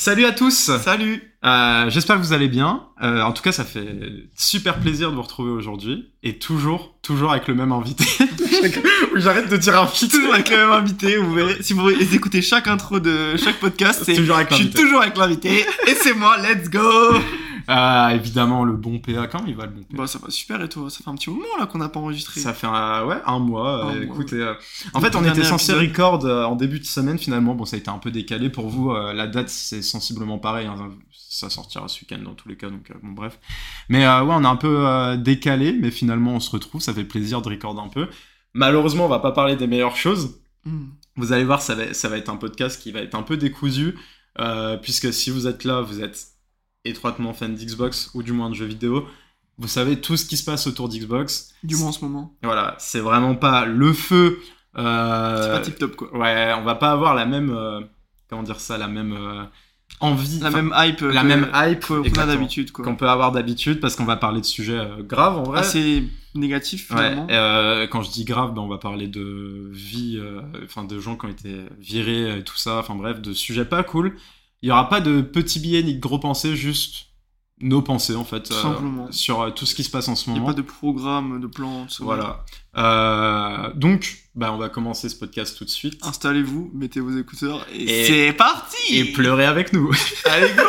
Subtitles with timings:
[0.00, 2.84] Salut à tous Salut Euh, J'espère que vous allez bien.
[3.02, 3.98] Euh, en tout cas, ça fait
[4.36, 6.12] super plaisir de vous retrouver aujourd'hui.
[6.22, 8.04] Et toujours, toujours avec le même invité.
[9.16, 10.06] J'arrête de dire invité.
[10.06, 11.56] Toujours avec le même invité, vous verrez.
[11.62, 15.16] Si vous écoutez chaque intro de chaque podcast, c'est toujours avec je suis toujours avec
[15.16, 15.66] l'invité.
[15.88, 17.18] Et c'est moi, let's go
[17.68, 19.26] Euh, évidemment, le bon PA.
[19.26, 20.88] Quand il va le bon PA Bah ça va super et toi?
[20.88, 22.40] Ça fait un petit moment là qu'on n'a pas enregistré.
[22.40, 23.84] Ça fait un, ouais, un mois.
[23.84, 24.54] Un euh, mois, écoute, et, euh,
[24.94, 27.54] en fait, on était censé record euh, en début de semaine finalement.
[27.54, 28.90] Bon, ça a été un peu décalé pour vous.
[28.92, 30.66] euh, la date, c'est sensiblement pareil.
[30.66, 32.70] hein, ça sortira ce week-end dans tous les cas.
[32.70, 33.38] Donc, bon, bref.
[33.90, 36.80] Mais euh, ouais, on a un peu décalé, mais finalement, on se retrouve.
[36.80, 38.08] Ça fait plaisir de record un peu.
[38.54, 40.40] Malheureusement, on va pas parler des meilleures choses.
[40.64, 40.86] Hmm.
[41.16, 43.36] Vous allez voir, ça va, ça va être un podcast qui va être un peu
[43.36, 43.94] décousu,
[44.80, 46.28] puisque si vous êtes là, vous êtes
[46.88, 49.06] étroitement fan d'Xbox, ou du moins de jeux vidéo.
[49.58, 51.52] Vous savez tout ce qui se passe autour d'Xbox.
[51.64, 52.34] Du moins en ce moment.
[52.42, 54.38] Voilà, c'est vraiment pas le feu.
[54.76, 56.16] euh, C'est pas tip top quoi.
[56.16, 57.50] Ouais, on va pas avoir la même.
[57.50, 57.80] euh,
[58.28, 59.42] comment dire ça La même euh,
[60.00, 60.38] envie.
[60.40, 61.00] La même hype.
[61.00, 62.84] la que- même hype qu'on a d'habitude quoi.
[62.84, 65.58] qu'on peut avoir d'habitude, parce qu'on va parler de sujets euh, graves en vrai.
[65.60, 67.26] Assez négatif Ouais, finalement.
[67.30, 71.16] euh, quand je dis grave, ben on va parler de vie, euh, enfin de gens
[71.16, 74.14] qui ont été virés, et tout ça, enfin bref, de sujets pas cool.
[74.62, 77.06] Il y aura pas de petits billets ni de gros pensées, juste
[77.60, 79.10] nos pensées en fait euh, simplement.
[79.10, 80.52] sur euh, tout ce qui se passe en ce Il n'y a moment.
[80.52, 81.84] pas de programme, de plan.
[81.84, 81.90] de.
[82.04, 82.44] Voilà.
[82.76, 86.04] Euh, donc, bah, on va commencer ce podcast tout de suite.
[86.04, 89.90] Installez-vous, mettez vos écouteurs et, Et- c'est parti Et pleurez avec nous.
[90.24, 90.62] Allez go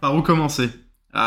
[0.00, 0.70] Par où commencer?
[1.14, 1.18] Euh,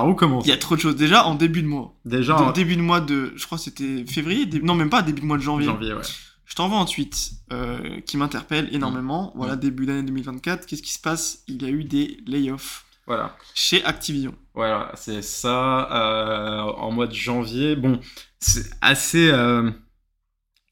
[0.00, 0.96] Par où Il y a trop de choses.
[0.96, 1.94] Déjà en début de mois.
[2.04, 5.02] Déjà, en début de mois de, je crois que c'était février, dé- non même pas
[5.02, 5.66] début de mois de janvier.
[5.66, 6.02] janvier, ouais.
[6.46, 9.32] Je t'envoie un tweet euh, qui m'interpelle énormément.
[9.36, 11.44] Voilà, début d'année 2024, qu'est-ce qui se passe?
[11.46, 13.36] Il y a eu des layoffs Voilà.
[13.54, 14.34] chez Activision.
[14.54, 15.88] Voilà, c'est ça.
[15.92, 18.00] euh, en mois de janvier, bon,
[18.40, 19.70] c'est assez euh,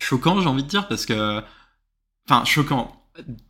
[0.00, 1.40] choquant, j'ai envie de dire, parce que.
[2.28, 3.00] Enfin, choquant.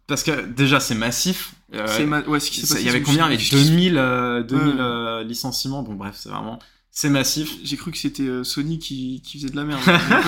[0.08, 1.52] Parce que déjà, c'est massif.
[1.74, 2.62] euh, ma- ouais, ce qui.
[2.62, 4.80] Il y avait combien avec je- 2000, euh, 2000 Ouais.
[4.80, 5.82] euh, licenciements?
[5.84, 6.58] Bon, bref, c'est vraiment.
[6.91, 7.54] C'est massif.
[7.62, 9.80] J'ai cru que c'était euh, Sony qui, qui faisait de la merde.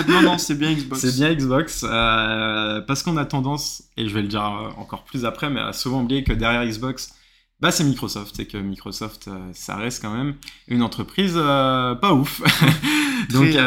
[0.08, 1.00] Non, non, c'est bien Xbox.
[1.00, 4.42] C'est bien Xbox, euh, parce qu'on a tendance, et je vais le dire
[4.76, 7.12] encore plus après, mais à souvent oublier que derrière Xbox,
[7.58, 10.34] bah c'est Microsoft, et que Microsoft, ça reste quand même
[10.68, 12.40] une entreprise euh, pas ouf.
[13.30, 13.58] Donc, Très,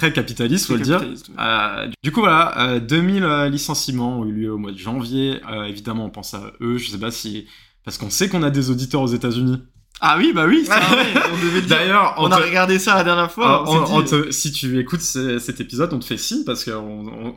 [0.00, 1.02] très capitaliste, faut le dire.
[1.38, 5.40] Euh, du coup, voilà, euh, 2000 euh, licenciements ont eu lieu au mois de janvier.
[5.50, 6.78] Euh, évidemment, on pense à eux.
[6.78, 7.46] Je sais pas si.
[7.84, 9.62] Parce qu'on sait qu'on a des auditeurs aux États-Unis.
[10.00, 11.60] Ah oui, bah oui, c'est vrai, on devait.
[11.62, 13.68] D'ailleurs, On on a regardé ça la dernière fois.
[13.68, 16.06] on- on on- s'est on dit, te- si tu écoutes ce- cet épisode, on te
[16.06, 17.34] fait signe parce qu'on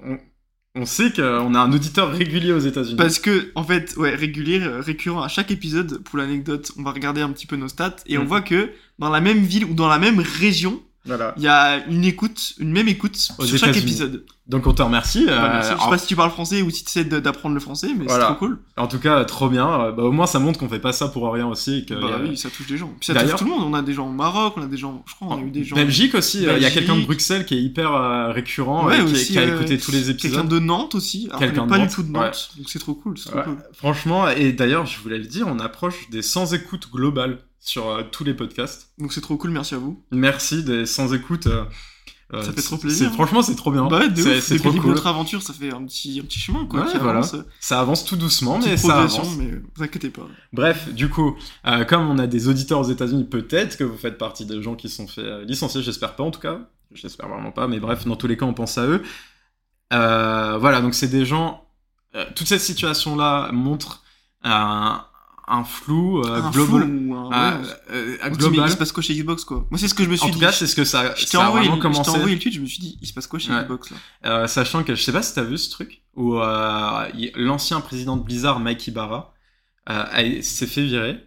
[0.75, 2.95] on, sait qu'on a un auditeur régulier aux États-Unis.
[2.95, 7.21] Parce que, en fait, ouais, régulier, récurrent à chaque épisode, pour l'anecdote, on va regarder
[7.21, 8.27] un petit peu nos stats et on Mhm.
[8.27, 11.33] voit que dans la même ville ou dans la même région, Voilà.
[11.35, 14.25] il y a une écoute, une même écoute Aux sur chaque épisode.
[14.47, 15.25] Donc on te remercie.
[15.29, 15.71] Euh, merci.
[15.71, 17.89] Je sais en, pas si tu parles français ou si tu essaies d'apprendre le français,
[17.97, 18.25] mais Voilà.
[18.27, 18.59] c'est trop cool.
[18.77, 19.69] en tout cas, trop bien.
[19.69, 21.79] Euh, Bah, au moins, ça montre qu'on fait pas ça pour rien aussi.
[21.79, 22.91] et que Bah a- oui, ça touche des gens.
[22.99, 23.63] Puis ça D'ailleurs- touche tout le monde.
[23.69, 25.49] On a des gens au Maroc, on a des gens, je crois, on a eu
[25.51, 25.75] des gens.
[25.75, 26.45] Belgique aussi.
[26.47, 29.11] euh, Il y a quelqu'un de Bruxelles qui est hyper euh, récurrent Ouais, et qui,
[29.13, 30.47] aussi, qui a euh, écouté tous les Quelqu'un épisodes.
[30.47, 31.29] de Nantes aussi.
[31.39, 33.15] Quelqu'un pas Nantes, du tout de Nantes, donc c'est trop cool.
[33.15, 33.57] trop Ouais, cool.
[33.73, 38.03] Franchement, et d'ailleurs, je voulais le dire, on approche des 100 écoutes globales sur euh,
[38.11, 38.89] tous les podcasts.
[38.97, 40.03] Donc c'est trop cool, merci à vous.
[40.11, 41.47] Merci des 100 écoutes.
[41.47, 41.63] euh,
[42.33, 43.13] euh, Ça fait trop plaisir, hein.
[43.13, 43.85] Franchement, c'est trop bien.
[43.87, 44.87] Bah ouais, c'est trop cool.
[44.87, 46.81] notre aventure, ça fait un petit, un petit chemin, quoi.
[46.81, 47.19] Ouais, qui voilà.
[47.19, 47.35] avance.
[47.61, 49.37] Ça avance tout doucement, mais ça avance.
[49.37, 50.27] mais vous inquiétez pas.
[50.51, 54.17] Bref, du coup, euh, comme on a des auditeurs aux États-Unis, peut-être que vous faites
[54.17, 56.59] partie des gens qui sont fait licencier, j'espère pas en tout cas.
[56.93, 59.01] J'espère vraiment pas, mais bref, dans tous les cas, on pense à eux.
[59.91, 61.65] Voilà, donc c'est des gens.
[62.35, 64.03] toute cette situation-là montre
[64.43, 65.05] un,
[65.47, 66.83] un flou euh, un global.
[66.83, 67.31] flou ou un...
[67.31, 68.67] euh, ouais, euh, global.
[68.67, 70.27] il se passe quoi chez Xbox, quoi Moi, c'est ce que je me suis En
[70.29, 70.33] dit.
[70.33, 72.41] tout cas, c'est ce que ça, je t'ai ça a envoyé, vraiment je envoyé le
[72.41, 73.61] tweet, je me suis dit, il se passe quoi chez Ouais.
[73.63, 77.07] Xbox, là Euh, sachant que je sais pas si t'as vu ce truc où euh,
[77.35, 79.33] l'ancien président de Blizzard, Mike Ibarra,
[79.89, 81.17] euh, s'est fait virer.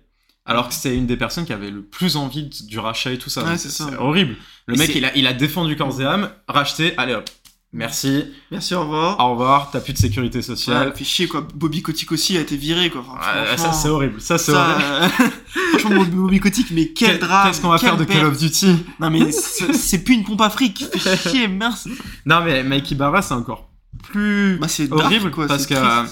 [0.49, 3.29] Alors que c'était une des personnes qui avait le plus envie du rachat et tout
[3.31, 3.43] ça.
[3.45, 4.37] Ouais, c'est horrible.
[4.67, 7.29] Le Et mec, c'est- il a, il a défendu corps et âme, racheté, allez hop.
[7.77, 9.21] Merci, Merci, au revoir.
[9.21, 10.93] au revoir, t'as plus de sécurité Ouais, sociale.
[10.97, 11.47] fait chier, quoi.
[11.55, 13.05] Bobby Kotick aussi a été viré, quoi.
[13.07, 14.21] Enfin, Ouais, ça, c'est horrible.
[14.21, 14.83] Ça, c'est horrible.
[14.83, 15.09] euh,
[15.79, 19.11] Franchement, Bobby Kotick, mais quel drame Qu'est-ce qu'on va faire de Call of Duty Non,
[19.11, 20.85] mais c'est plus une pompe à fric.
[20.97, 21.93] Fait chier, merci.
[22.25, 23.69] Non, mais Mike Ibarra, c'est encore
[24.03, 25.47] plus Bah, dark, horrible quoi.
[25.47, 25.75] parce que.
[25.75, 26.07] A-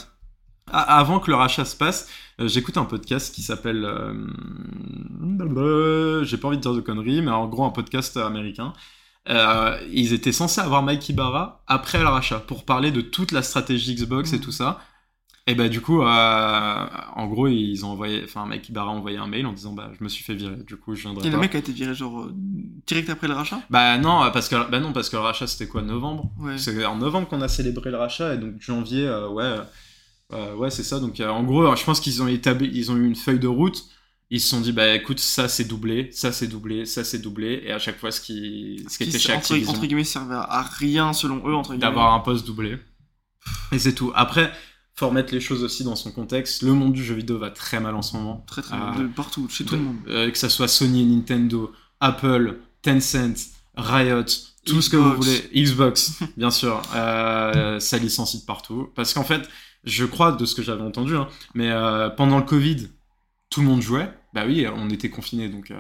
[0.99, 2.09] Avant que le rachat se passe,
[2.41, 3.85] euh, j'écoute un podcast qui s'appelle.
[3.85, 4.15] euh,
[6.25, 8.73] J'ai pas envie de dire de conneries, mais en gros, un podcast américain.
[9.29, 13.43] Euh, ils étaient censés avoir Mike Ibarra après le rachat pour parler de toute la
[13.43, 14.43] stratégie Xbox et Mhm.
[14.43, 14.81] tout ça.
[15.47, 16.87] Et bah du coup, euh,
[17.17, 19.91] en gros, ils ont envoyé, enfin mec Ibarra a envoyé un mail en disant bah
[19.99, 21.37] je me suis fait virer, du coup je viendrai Et pas.
[21.37, 22.35] le mec a été viré genre euh,
[22.87, 23.61] direct après le rachat?
[23.71, 26.31] Bah non, parce que bah non parce que le rachat c'était quoi novembre?
[26.39, 26.57] Ouais.
[26.57, 29.57] C'est en novembre qu'on a célébré le rachat et donc janvier, euh, ouais,
[30.57, 30.99] ouais c'est ça.
[31.01, 33.85] Donc en gros, je pense qu'ils ont établi, ils ont eu une feuille de route.
[34.35, 37.63] Ils se sont dit bah écoute ça c'est doublé, ça c'est doublé, ça c'est doublé
[37.65, 40.63] et à chaque fois ce qui ce qui était chez Activision entre guillemets servait à
[40.63, 41.87] rien selon eux entre guillemets.
[41.87, 42.79] d'avoir un poste doublé.
[43.73, 44.11] Et c'est tout.
[44.15, 44.51] Après,
[44.97, 46.63] faut remettre les choses aussi dans son contexte.
[46.63, 48.43] Le monde du jeu vidéo va très mal en ce moment.
[48.49, 48.97] très très Ah.
[48.99, 49.97] de partout chez tout le monde.
[50.09, 54.25] Euh, que ça soit Sony, Nintendo, Apple, Tencent, Riot,
[54.67, 55.49] tout ce que vous voulez.
[55.55, 56.81] Xbox, bien sûr.
[56.97, 58.91] Euh, ça licencie de partout.
[58.97, 59.49] Parce qu'en fait,
[59.85, 62.89] je crois de ce que j'avais entendu, hein, mais euh, pendant le Covid,
[63.51, 64.11] tout le monde jouait.
[64.35, 65.77] Bah oui, on était confinés, donc euh,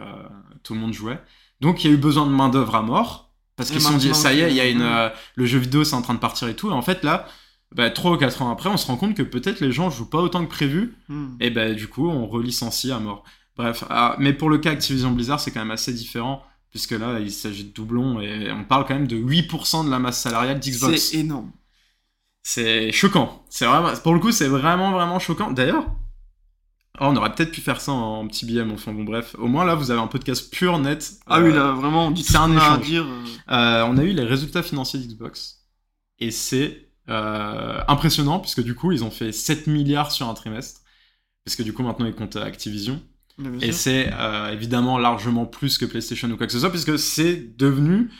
[0.62, 1.20] tout le monde jouait.
[1.60, 3.32] Donc il y a eu besoin de main d'œuvre à mort.
[3.56, 5.58] Parce qu'ils se sont dit, ça y est, il y a une, euh, le jeu
[5.58, 6.70] vidéo c'est en train de partir et tout.
[6.70, 7.26] Et en fait là,
[7.72, 10.08] bah, 3 ou 4 ans après, on se rend compte que peut-être les gens jouent
[10.08, 10.96] pas autant que prévu.
[11.08, 11.36] Hmm.
[11.40, 13.24] Et ben du coup, on relicencie à mort.
[13.56, 17.20] Bref, ah, mais pour le cas Activision Blizzard, c'est quand même assez différent, puisque là,
[17.20, 20.58] il s'agit de doublons, et on parle quand même de 8% de la masse salariale
[20.58, 21.00] d'Xbox.
[21.00, 21.52] C'est énorme.
[22.42, 23.44] C'est choquant.
[23.48, 25.52] C'est vraiment, pour le coup, c'est vraiment, vraiment choquant.
[25.52, 25.86] D'ailleurs,
[27.00, 29.35] oh, on aurait peut-être pu faire ça en petit billet, mais enfin bon, bref.
[29.38, 31.14] Au moins là, vous avez un podcast pur, net.
[31.26, 32.87] Ah Euh, oui là vraiment on dit c'est ce un échange.
[32.87, 33.05] dire.
[33.06, 33.25] euh,
[33.55, 35.64] euh, on a eu les résultats financiers d'Xbox,
[36.19, 40.81] et c'est euh, impressionnant, puisque du coup, ils ont fait 7 milliards sur un trimestre,
[41.44, 43.02] parce que du coup, maintenant, ils comptent Activision.
[43.61, 47.56] Et c'est euh, évidemment largement plus que PlayStation ou quoi que ce soit, puisque c'est
[47.58, 48.11] devenu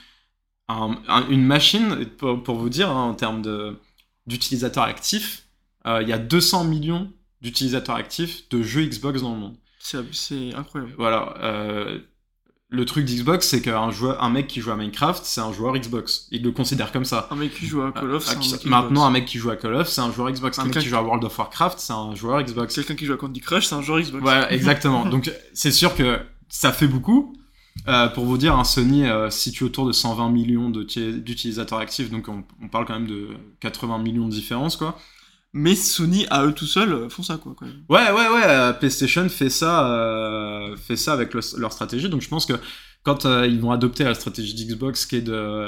[0.69, 3.43] un- un- une machine, pour, pour vous dire, hein, en termes
[4.27, 5.47] d'utilisateurs actifs,
[5.87, 7.13] euh, il y a 200 millions
[7.45, 9.57] d'utilisateurs actifs de jeux Xbox dans le monde.
[9.79, 10.93] C'est incroyable.
[10.99, 11.35] Voilà.
[11.43, 11.99] euh,
[12.71, 15.77] le truc d'Xbox, c'est qu'un joueur, un mec qui joue à Minecraft, c'est un joueur
[15.79, 16.27] Xbox.
[16.33, 17.29] Il le considère comme ça.
[17.31, 19.51] Un mec qui joue à Call of, c'est un mec Maintenant, un mec qui joue
[19.51, 20.59] à Call of, c'est un joueur Xbox.
[20.59, 22.75] Un mec qui qui- joue à World of Warcraft, c'est un joueur Xbox.
[22.75, 24.23] Quelqu'un qui joue à Candy Crush, c'est un joueur Xbox.
[24.23, 25.05] Voilà, exactement.
[25.07, 26.19] Donc c'est sûr que
[26.49, 27.37] ça fait beaucoup.
[27.89, 32.29] Euh, pour vous dire, un Sony euh, situe autour de 120 millions d'utilisateurs actifs, donc
[32.29, 33.29] on, on parle quand même de
[33.61, 34.97] 80 millions de différences, quoi.
[35.57, 37.55] Mais Sony, à eux tout seuls, euh, font ça, quoi.
[37.63, 38.43] Ouais, ouais, ouais.
[38.45, 42.09] euh, PlayStation fait ça, euh, fait ça avec le- leur stratégie.
[42.11, 42.55] Donc je pense que
[43.05, 45.65] quand ils vont adopter la stratégie d'Xbox, qui est de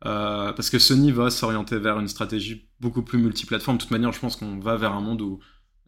[0.00, 3.76] parce que Sony va s'orienter vers une stratégie beaucoup plus multiplateforme.
[3.78, 5.38] De toute manière, je pense qu'on va vers un monde où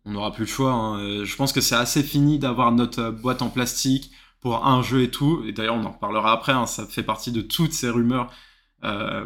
[0.05, 0.73] on n'aura plus le choix.
[0.73, 1.25] hein.
[1.25, 4.11] Je pense que c'est assez fini d'avoir notre boîte en plastique
[4.41, 5.43] pour un jeu et tout.
[5.47, 6.53] Et d'ailleurs, on en reparlera après.
[6.53, 6.67] hein.
[6.67, 8.31] Ça fait partie de toutes ces rumeurs
[8.85, 9.25] euh,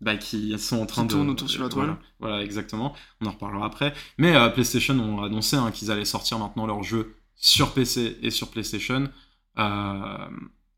[0.00, 1.86] bah, qui sont en train Qui de tournent autour sur la toile.
[1.86, 2.94] Voilà, Voilà, exactement.
[3.20, 3.92] On en reparlera après.
[4.18, 8.30] Mais euh, PlayStation ont annoncé hein, qu'ils allaient sortir maintenant leurs jeux sur PC et
[8.30, 9.08] sur PlayStation.
[9.58, 10.28] Euh,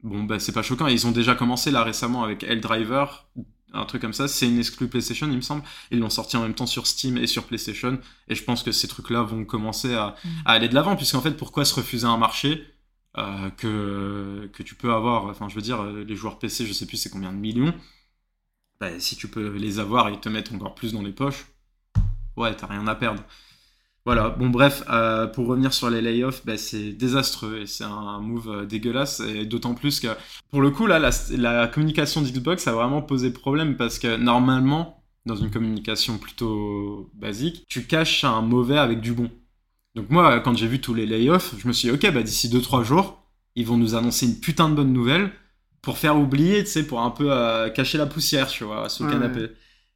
[0.02, 0.86] bon, bah, c'est pas choquant.
[0.86, 3.04] Ils ont déjà commencé là récemment avec Helldriver,
[3.74, 4.28] un truc comme ça.
[4.28, 5.62] C'est une exclue PlayStation, il me semble.
[5.90, 7.98] Ils l'ont sorti en même temps sur Steam et sur PlayStation.
[8.28, 10.14] Et je pense que ces trucs-là vont commencer à,
[10.46, 10.96] à aller de l'avant.
[10.96, 12.64] Puisqu'en fait, pourquoi se refuser un marché
[13.18, 16.86] euh, que, que tu peux avoir Enfin, je veux dire, les joueurs PC, je sais
[16.86, 17.74] plus c'est combien de millions.
[18.82, 21.46] Bah, si tu peux les avoir et te mettre encore plus dans les poches,
[22.36, 23.22] ouais, t'as rien à perdre.
[24.04, 28.18] Voilà, bon bref, euh, pour revenir sur les layoffs, bah, c'est désastreux et c'est un
[28.18, 30.08] move euh, dégueulasse et d'autant plus que
[30.50, 35.36] pour le coup là, la, communication d'Xbox a vraiment posé problème parce que normalement, dans
[35.36, 39.30] une communication plutôt basique, tu caches un mauvais avec du bon.
[39.94, 42.48] Donc moi, quand j'ai vu tous les layoffs, je me suis dit, ok, bah d'ici
[42.48, 43.22] 2-3 jours,
[43.54, 45.30] ils vont nous annoncer une putain de bonne nouvelle
[45.82, 49.04] pour faire oublier, tu sais, pour un peu euh, cacher la poussière, tu vois, sous
[49.04, 49.50] le Ouais, canapé.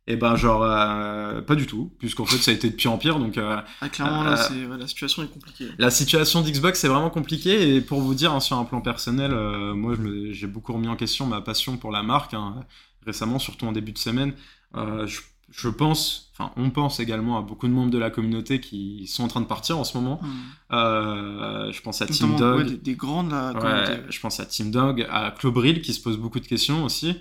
[0.08, 2.99] Et ben genre, euh, pas du tout, puisqu'en fait ça a été de pire en
[2.99, 3.38] pire, donc...
[3.38, 5.68] euh, Ah, clairement, Euh, là, ouais, la situation est compliquée.
[5.78, 9.32] la situation d'Xbox c'est vraiment compliqué et pour vous dire hein, sur un plan personnel,
[9.32, 9.94] euh, moi
[10.32, 12.64] j'ai beaucoup remis en question ma passion pour la marque hein,
[13.04, 14.34] récemment, surtout en début de semaine.
[14.76, 18.60] Euh, je, je pense, enfin on pense également à beaucoup de membres de la communauté
[18.60, 20.20] qui sont en train de partir en ce moment.
[20.22, 20.74] Hmm.
[20.74, 24.02] Euh, je pense à Team ouais, Dog, des, des communauté.
[24.10, 27.16] je pense à Team Dog, à Clobril qui se pose beaucoup de questions aussi.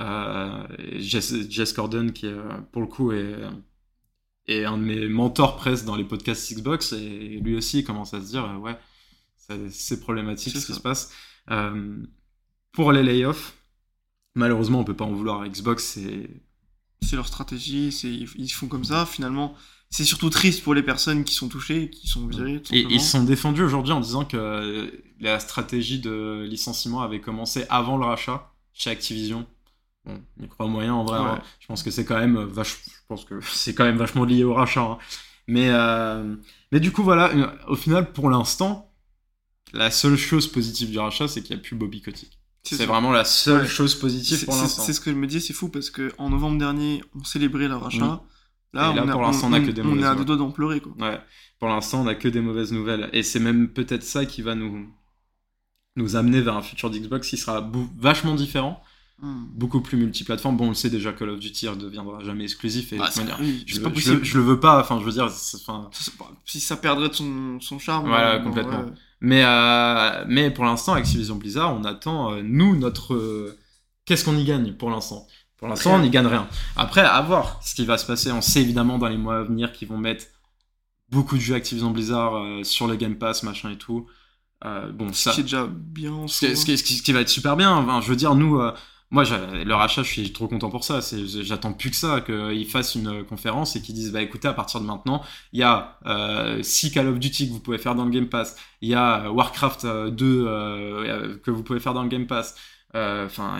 [0.00, 0.66] Euh,
[0.98, 3.36] Jess, Jess Gordon qui euh, pour le coup est,
[4.46, 8.14] est un de mes mentors presque dans les podcasts Xbox et lui aussi il commence
[8.14, 8.78] à se dire euh, ouais
[9.70, 11.12] c'est- problématique ce qui se passe.
[11.50, 11.96] Euh,
[12.72, 13.56] pour les layoffs,
[14.34, 16.30] malheureusement on peut pas en vouloir à Xbox, c'est
[17.02, 19.54] C'est leur stratégie, c'est, ils font comme ça, finalement.
[19.90, 23.00] C'est surtout triste pour les personnes qui sont touchées, qui sont virées, tout Et ils
[23.00, 28.04] se sont défendus aujourd'hui en disant que la stratégie de licenciement avait commencé avant le
[28.04, 29.46] rachat chez Activision.
[30.04, 31.18] Bon, il croit moyen en vrai.
[31.18, 31.26] Ouais.
[31.26, 31.42] hein.
[31.58, 32.76] Je pense que c'est quand même vach...
[32.86, 34.82] je pense que c'est quand même vachement lié au rachat.
[34.82, 34.98] hein.
[35.48, 36.36] Mais euh,
[36.72, 37.32] mais du coup voilà,
[37.68, 38.92] au final pour l'instant,
[39.72, 42.39] la seule chose positive du rachat, c'est qu'il n'y a plus Bobby Kotick.
[42.62, 43.66] C'est vraiment la seule Ouais.
[43.68, 44.82] chose positive C'est- pour l'instant.
[44.82, 47.68] C'est ce que je me dis, c'est fou parce que en novembre dernier, on célébrait
[47.68, 48.22] le rachat.
[48.72, 50.26] Là, on a- pour l'instant, on on, a que des on mauvaises à deux nouvelles.
[50.26, 50.92] doigts d'en pleurer, quoi.
[51.00, 51.18] Ouais.
[51.58, 53.10] Pour l'instant, on n'a que des mauvaises nouvelles.
[53.12, 54.88] Et c'est même peut-être ça qui va nous,
[55.96, 58.80] nous amener vers un futur d'Xbox qui sera vachement différent,
[59.22, 59.44] Hmm.
[59.54, 60.56] beaucoup plus multiplateforme.
[60.56, 62.92] Bon, on le sait déjà, Call of Duty ne deviendra jamais exclusif.
[62.94, 64.16] Et Bah, manière, oui, je, pas je possible.
[64.16, 66.10] le- je le veux pas, enfin, je veux dire, enfin, Ça,
[66.46, 68.08] Si ça perdrait de son, son charme.
[68.08, 68.78] Voilà, bon, complètement.
[68.80, 68.92] ouais.
[69.20, 73.12] Mais, euh, mais pour l'instant, Activision Blizzard, on attend, euh, nous, notre.
[73.14, 73.58] euh,
[74.06, 75.26] Qu'est-ce qu'on y gagne pour l'instant?
[75.58, 76.48] Pour l'instant, on n'y gagne rien.
[76.74, 78.32] Après, à voir ce qui va se passer.
[78.32, 80.24] On sait évidemment dans les mois à venir qu'ils vont mettre
[81.10, 84.06] beaucoup de jeux Activision Blizzard euh, sur le Game Pass, machin et tout.
[84.64, 85.30] Euh, bon, ça.
[85.30, 87.20] Ce qui est déjà bien en Ce qui, ce qui- ce qui- ce qui va
[87.20, 87.72] être super bien.
[87.74, 88.72] Enfin, je veux dire, nous, euh,
[89.10, 91.00] moi, j'ai- leur achat, je suis trop content pour ça.
[91.00, 94.46] C'est- J'attends plus que ça, qu'ils fassent une euh, conférence et qu'ils disent, bah écoutez,
[94.48, 97.78] à partir de maintenant, il y a euh, 6 Call of Duty que vous pouvez
[97.78, 98.56] faire dans le Game Pass.
[98.82, 100.50] Il y a euh, Warcraft euh, 2 euh,
[101.06, 102.54] euh, que vous pouvez faire dans le Game Pass.
[102.96, 103.58] Euh, Enfin,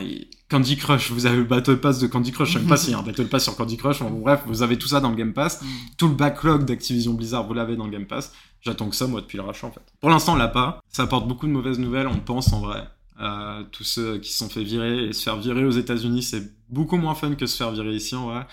[0.49, 2.49] Candy Crush, vous avez le Battle Pass de Candy Crush.
[2.49, 4.01] Je sais même pas s'il y a un Battle Pass sur Candy Crush.
[4.01, 5.67] Bon, bref, vous avez tout ça dans le Game Pass Hmm.
[5.99, 8.33] tout le backlog d'Activision Blizzard, vous l'avez dans le Game Pass.
[8.63, 9.83] J'attends que ça, moi, depuis le rachat, en fait.
[10.01, 10.81] Pour l'instant, on l'a pas.
[10.89, 12.83] Ça apporte beaucoup de mauvaises nouvelles, on pense, en vrai.
[13.21, 16.55] Euh, tous ceux qui se sont fait virer, et se faire virer aux États-Unis, c'est
[16.69, 18.47] beaucoup moins fun que se faire virer ici, en vrai.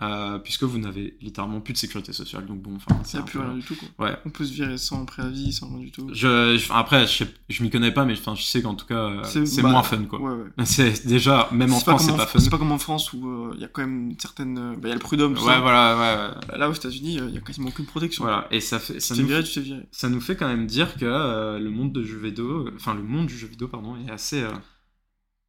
[0.00, 3.38] Euh, puisque vous n'avez littéralement plus de sécurité sociale, donc bon, enfin, Il c'est plus
[3.38, 4.06] peu- rien du tout, quoi.
[4.06, 4.16] Ouais.
[4.24, 6.08] On peut se virer sans préavis, sans rien du tout.
[6.12, 8.94] Je, je- après, je, je m'y connais pas, mais enfin, je sais qu'en tout cas,
[8.94, 10.20] euh, c'est bah, moins fun, quoi.
[10.20, 10.50] Ouais, ouais.
[10.66, 12.38] C'est déjà, même en France, c'est pas fun.
[12.38, 14.56] C'est pas comme en France où euh, il y a quand même une certaine.
[14.56, 15.60] euh, Bah, il y a le prud'homme, Ouais, ça.
[15.60, 16.40] voilà, ouais.
[16.48, 18.22] Bah, Là, aux États-Unis, euh, il y a quasiment aucune protection.
[18.22, 19.80] Voilà, et ça fait, ça Tu nous viré, tu viré.
[19.90, 23.02] ça nous fait quand même dire que euh, le monde de jeux vidéo, enfin le
[23.02, 24.52] monde du jeu vidéo pardon, est assez euh,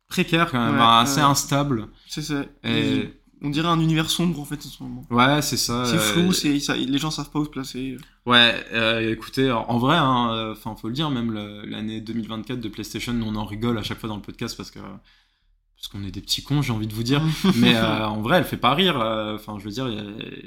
[0.08, 1.88] précaire quand même, assez instable.
[2.08, 2.44] C'est ça.
[2.64, 5.06] Et On dirait un univers sombre en fait en ce moment.
[5.10, 5.86] ouais, c'est ça.
[5.86, 7.98] C'est euh, flou, ça- les gens savent pas où se placer.
[8.26, 11.32] Ouais, euh, écoutez, en vrai, hein, euh, enfin faut le dire, même
[11.66, 14.80] l'année 2024 de PlayStation, on en rigole à chaque fois dans le podcast parce que
[14.80, 17.22] parce qu'on est des petits cons, j'ai envie de vous dire.
[17.56, 19.00] Mais euh, en vrai, elle fait pas rire.
[19.00, 20.04] euh, Enfin, je veux dire, il y a-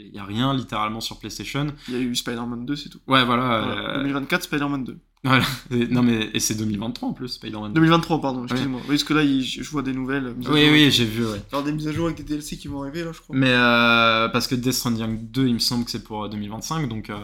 [0.08, 1.68] il y, a rien littéralement sur PlayStation.
[1.88, 3.00] Il y a eu Spider-Man 2, c'est tout.
[3.08, 3.62] Ouais, voilà.
[3.62, 3.88] Voilà.
[3.92, 4.98] euh, 2024, Spider-Man 2.
[5.24, 5.44] Voilà.
[5.70, 7.72] Et- non mais et c'est 2023 en plus, Spider-Man.
[7.72, 8.80] 2023, pardon, excusez-moi.
[8.84, 10.26] Oui, parce que là, il- je vois des nouvelles.
[10.26, 10.72] euh, mises à Oui, jour.
[10.72, 11.24] oui, j'ai vu.
[11.26, 11.40] Ouais.
[11.52, 13.36] Alors, des mises à jour avec des DLC qui vont arriver là, je crois.
[13.36, 16.88] Mais euh, parce que Death Stranding 2, il me semble que c'est pour euh, 2025,
[16.88, 17.14] donc euh,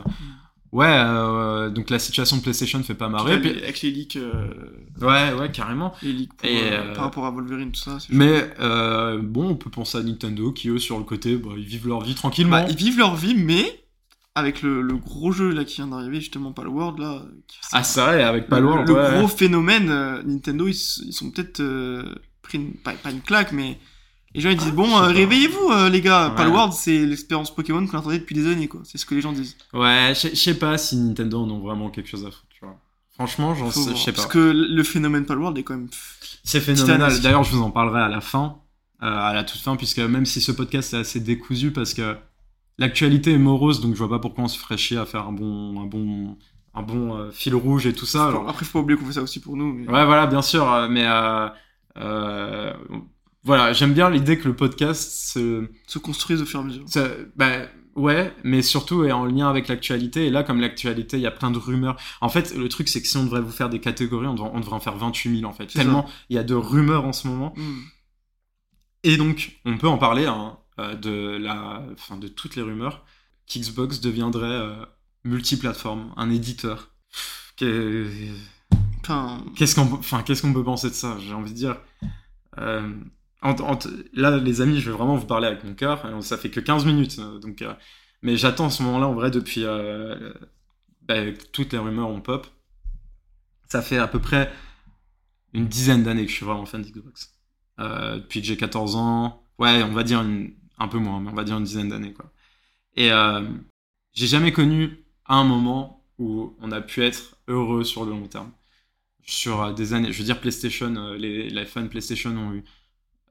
[0.73, 3.41] ouais, euh, donc la situation de PlayStation fait pas marrer.
[3.41, 4.49] Puis, Avec les leaks, euh,
[5.01, 5.93] Ouais, ouais, carrément.
[6.03, 7.99] les leaks pour, Et, euh, euh, par rapport à Wolverine, tout ça.
[8.11, 11.65] Mais euh, bon, on peut penser à Nintendo qui eux sur le côté, bah, ils
[11.65, 12.63] vivent leur vie tranquillement.
[12.63, 13.81] Bah, ils vivent leur vie, mais
[14.39, 17.23] avec le, le gros jeu là qui vient d'arriver, justement Palworld là.
[17.47, 19.19] qui- Ah c'est vrai, avec le, Palworld, le ouais.
[19.19, 23.79] gros phénomène, euh, Nintendo, ils, sont peut-être euh, pris une, pas, pas une claque, mais
[24.35, 26.29] les gens ils disent Ah, bon, euh, réveillez-vous euh, les gars.
[26.31, 26.37] Ouais.
[26.37, 28.81] Palworld, c'est l'expérience Pokémon qu'on attendait depuis des années quoi.
[28.85, 29.57] C'est ce que les gens disent.
[29.73, 32.77] Ouais, je sais pas si Nintendo en ont vraiment quelque chose à foutre, tu vois.
[33.15, 34.17] Franchement, j'en sais, sais pas.
[34.23, 35.89] Parce que le phénomène Palworld est quand même.
[36.45, 37.19] C'est phénoménal.
[37.21, 38.59] D'ailleurs, je vous en parlerai à la fin,
[39.01, 42.17] à la toute fin, puisque même si ce podcast est assez décousu, parce que
[42.79, 45.33] l'actualité est morose, donc je vois pas pourquoi on se ferait chier à faire un
[45.33, 46.37] bon, un bon,
[46.75, 48.27] un bon euh, fil rouge et tout ça.
[48.29, 49.73] Alors, Après, faut pas oublier qu'on fait ça aussi pour nous.
[49.73, 52.73] mais- ouais, voilà, bien sûr, euh, mais euh,
[53.45, 56.85] voilà, j'aime bien l'idée que le podcast se, Se construisent au fur et à mesure.
[56.87, 57.67] ça- bah,
[57.97, 60.27] ouais, mais surtout est en lien avec l'actualité.
[60.27, 61.97] Et là, comme l'actualité, il y a plein de rumeurs.
[62.21, 64.51] En fait, le truc, c'est que si on devrait vous faire des catégories, on devrait,
[64.53, 65.67] on devrait en faire 28 000 en fait.
[65.67, 67.53] Tellement il y a de rumeurs en ce moment.
[67.57, 67.79] Hmm.
[69.05, 73.05] Et donc, on peut en parler hein, de, la, enfin, de toutes les rumeurs
[73.47, 74.85] qu'Xbox deviendrait euh,
[75.25, 76.91] multiplateforme, un éditeur.
[79.57, 81.17] Qu'est-ce qu'on enfin, qu'est-ce qu'on peut penser de ça?
[81.21, 81.77] J'ai envie de dire.
[82.59, 82.93] euh,
[83.43, 83.79] en- en-
[84.15, 86.03] là, les amis, je vais vraiment vous parler avec mon cœur.
[86.23, 87.19] Ça fait que 15 minutes.
[87.21, 87.75] euh, donc, euh,
[88.23, 89.65] mais j'attends ce moment-là, en vrai, depuis.
[89.65, 90.33] euh,
[91.03, 91.17] bah,
[91.53, 92.47] toutes les rumeurs ont pop.
[93.69, 94.53] Ça fait à peu près
[95.55, 97.35] une dizaine d'années que je suis vraiment fan d'Xbox.
[97.81, 99.43] Euh, depuis que j'ai 14 ans.
[99.59, 102.13] Ouais, on va dire une- un peu moins, mais on va dire une dizaine d'années,
[102.13, 102.33] quoi.
[102.97, 103.43] Et euh,
[104.15, 108.53] j'ai jamais connu un moment où on a pu être heureux sur le long terme
[109.27, 110.13] sur euh, des années.
[110.13, 112.65] Je veux dire, PlayStation, euh, les, les fans PlayStation ont eu.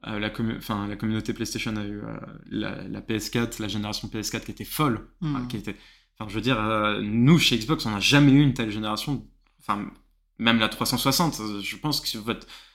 [0.06, 2.16] euh, la, commu- la communauté PlayStation a eu euh,
[2.50, 5.08] la, la PS4, la génération PS4 qui était folle.
[5.20, 5.46] hmm.
[5.48, 5.76] Qui était,
[6.18, 6.58] enfin, je veux dire,
[7.02, 9.26] nous, chez Xbox, on n'a jamais eu une telle génération.
[9.60, 9.90] Enfin,
[10.38, 11.40] même la 360.
[11.40, 12.08] euh, Je pense que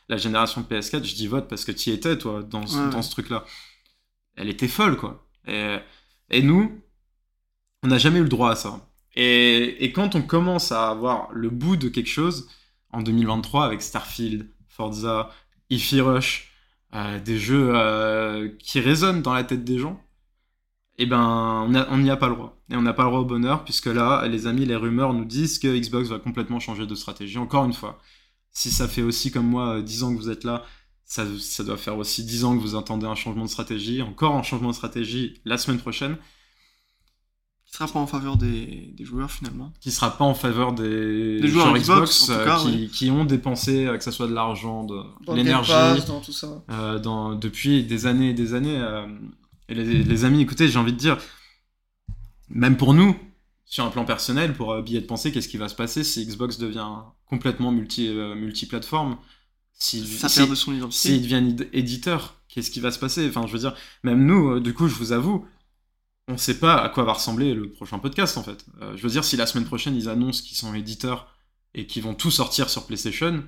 [0.10, 3.02] la génération PS4, je dis vote parce que tu y étais, toi, dans, Ouais, dans
[3.02, 3.46] ce truc-là.
[4.36, 5.28] Elle était folle, quoi.
[5.48, 6.82] Et, nous,
[7.84, 8.90] on n'a jamais eu le droit à ça.
[9.16, 12.50] Et, quand on commence à avoir le bout de quelque chose,
[12.92, 15.30] en 2023, avec Starfield, Forza,
[15.70, 16.52] Ify Rush,
[16.96, 20.00] euh, des jeux euh, qui résonnent dans la tête des gens,
[20.98, 22.62] eh ben, on n'y a pas le droit.
[22.70, 25.26] Et on n'a pas le droit au bonheur, puisque là, les amis, les rumeurs nous
[25.26, 27.38] disent que Xbox va complètement changer de stratégie.
[27.38, 28.00] Encore une fois,
[28.52, 30.64] si ça fait aussi comme moi euh, 10 ans que vous êtes là,
[31.06, 34.36] ça, ça doit faire aussi 10 ans que vous attendez un changement de stratégie, encore
[34.36, 36.18] un changement de stratégie la semaine prochaine.
[37.66, 39.74] Qui sera pas en faveur des, des joueurs finalement.
[39.82, 42.60] qui sera pas en faveur des, Des joueurs Xbox, en euh, cas,
[42.94, 45.02] qui, ont dépensé, euh, que ce soit de l'argent, de
[45.34, 46.64] l'énergie, Game Pass, dans tout ça.
[46.70, 48.78] euh, dans, depuis des années et des années.
[48.78, 49.08] euh,
[49.70, 51.18] et les, les amis, écoutez, j'ai envie de dire,
[52.50, 53.18] même pour nous,
[53.66, 56.24] sur un plan personnel, pour euh, billet de penser, qu'est-ce qui va se passer si
[56.28, 56.86] Xbox devient
[57.26, 58.36] complètement multi, euh,
[59.80, 61.10] multiplateforme si, Ça si- perd de son identité.
[61.10, 63.28] s'ils deviennent id- éditeurs, qu'est-ce qui va se passer?
[63.28, 65.46] Enfin, je veux dire, même nous, euh, du coup, je vous avoue,
[66.28, 68.66] on sait pas à quoi va ressembler le prochain podcast, en fait.
[68.82, 71.28] Euh, je veux dire, si la semaine prochaine, ils annoncent qu'ils sont éditeurs
[71.74, 73.44] et qu'ils vont tout sortir sur PlayStation,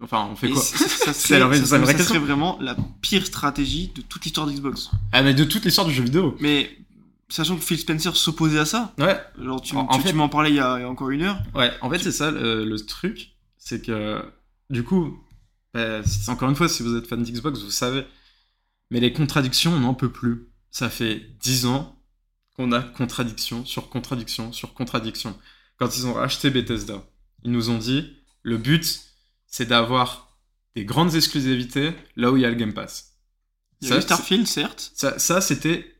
[0.00, 0.62] enfin, on fait Et quoi?
[0.62, 0.76] ça,
[1.12, 4.90] C'est serait, ça vraie serait vraiment la pire stratégie de toute l'histoire d'Xbox.
[5.12, 6.36] Ah, mais de toute l'histoire du jeu vidéo.
[6.40, 6.70] Mais
[7.28, 10.56] sachant que Phil Spencer s'opposait à ça, Ouais, genre tu, en fait- m'en parlais il
[10.56, 13.35] y, a, encore une heure, ouais, en fait, c'est ça le truc,
[13.66, 14.22] c'est que,
[14.70, 15.18] du coup,
[15.74, 18.06] bah, encore une fois, si vous êtes fan d'Xbox, vous savez,
[18.92, 20.46] mais les contradictions, on n'en peut plus.
[20.70, 22.00] Ça fait 10 ans
[22.54, 25.36] qu'on a contradiction sur contradiction sur contradiction.
[25.78, 27.02] Quand ils ont acheté Bethesda,
[27.42, 29.00] ils nous ont dit le but,
[29.48, 30.38] c'est d'avoir
[30.76, 33.16] des grandes exclusivités là où il y a le Game Pass.
[33.80, 35.92] il y Ça, avait Starfield certes, Ça, ça c'était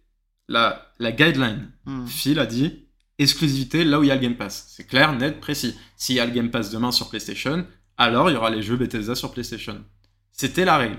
[0.46, 1.72] la, la guideline.
[1.84, 2.06] Hmm.
[2.06, 2.85] Phil a dit
[3.18, 4.66] exclusivité là où il y a le Game Pass.
[4.68, 5.76] C'est clair, net, précis.
[5.96, 8.76] S'il y a le Game Pass demain sur PlayStation, alors il y aura les jeux
[8.76, 9.84] Bethesda sur PlayStation.
[10.32, 10.98] C'était la règle.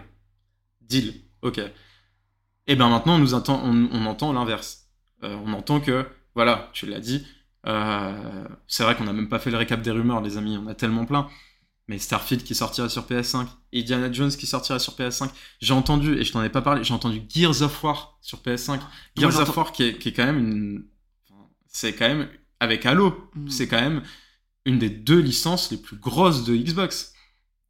[0.81, 1.13] Deal.
[1.41, 1.59] Ok.
[2.67, 4.87] Et bien maintenant, on, nous entend, on, on entend l'inverse.
[5.23, 6.05] Euh, on entend que,
[6.35, 7.25] voilà, tu l'as dit,
[7.65, 10.67] euh, c'est vrai qu'on n'a même pas fait le récap des rumeurs, les amis, on
[10.67, 11.27] a tellement plein.
[11.87, 15.29] Mais Starfield qui sortira sur PS5, Indiana Jones qui sortira sur PS5,
[15.61, 18.79] j'ai entendu, et je t'en ai pas parlé, j'ai entendu Gears of War sur PS5.
[19.15, 20.85] Gears of War qui est, qui est quand même une.
[21.77, 22.27] C'est quand même.
[22.59, 23.49] Avec Halo, Hmm.
[23.49, 24.01] c'est quand même
[24.65, 27.13] une des deux licences les plus grosses de Xbox.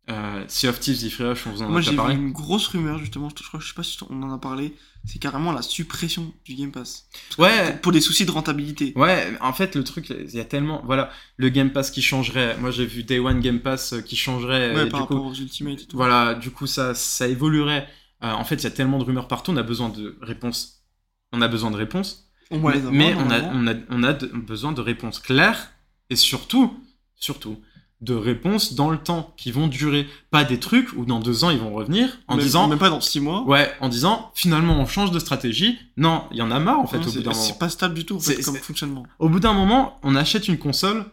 [0.10, 1.98] Euh, sea of Thieves, The Free Rush, on vous en Moi a j'ai déjà vu
[1.98, 2.16] parlé.
[2.16, 4.74] une grosse rumeur justement, je crois, je sais pas si on en a parlé,
[5.04, 7.10] c'est carrément la suppression du Game Pass.
[7.38, 8.94] Ouais, Pour, des soucis de rentabilité.
[8.96, 10.82] Ouais, en fait, le truc, il y a tellement.
[10.86, 12.58] Voilà, le Game Pass qui changerait.
[12.60, 14.74] Moi, j'ai vu Day One Game Pass euh, qui changerait.
[14.74, 15.98] Ouais, et par du coup, rapport aux Ultimate et tout.
[15.98, 17.86] Voilà, du coup, ça, ça évoluerait.
[18.24, 20.86] Euh, en fait, il y a tellement de rumeurs partout, on a besoin de réponses.
[21.34, 22.27] On a besoin de réponses.
[22.52, 23.52] On avoir, mais on a, normalement.
[23.54, 25.72] on, a, on a de- besoin de réponses claires
[26.10, 26.74] et surtout,
[27.16, 27.58] surtout,
[28.02, 30.08] de réponses dans le temps qui vont durer.
[30.30, 32.68] Pas des trucs où dans deux ans ils vont revenir en Même- disant.
[32.68, 33.44] Même pas dans 6 mois.
[33.44, 35.78] Ouais, en disant finalement on change de stratégie.
[35.98, 37.34] Non, il y en a marre en fait Non, au bout d'un moment.
[37.42, 39.06] c'est pas stable du tout en fait, comme fonctionnement.
[39.20, 41.06] Au bout d'un moment, on achète une console.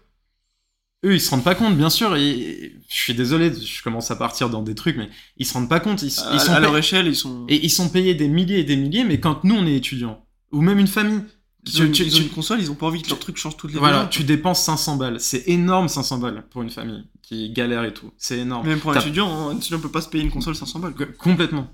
[1.06, 2.16] Eux, ils se rendent pas compte, bien sûr.
[2.16, 5.68] Et je suis désolé, je commence à partir dans des trucs, mais ils se rendent
[5.68, 6.00] pas compte.
[6.02, 7.44] Ils, sont à leur échelle, ils sont.
[7.48, 10.23] et ils sont payés des milliers et des milliers, mais quand nous on est étudiants
[10.54, 11.22] ou même une famille,
[11.66, 13.18] ils ont, tu- tu- ils ont tu- une console, ils ont pas envie que leur
[13.18, 15.18] truc change toutes les voilà, tu dépenses 500 balles.
[15.20, 18.10] C'est énorme 500 balles pour une famille qui galère et tout.
[18.18, 18.66] C'est énorme.
[18.66, 20.94] Même pour un étudiant, hein, un étudiant peut pas se payer une console 500 balles.
[21.18, 21.70] Complètement.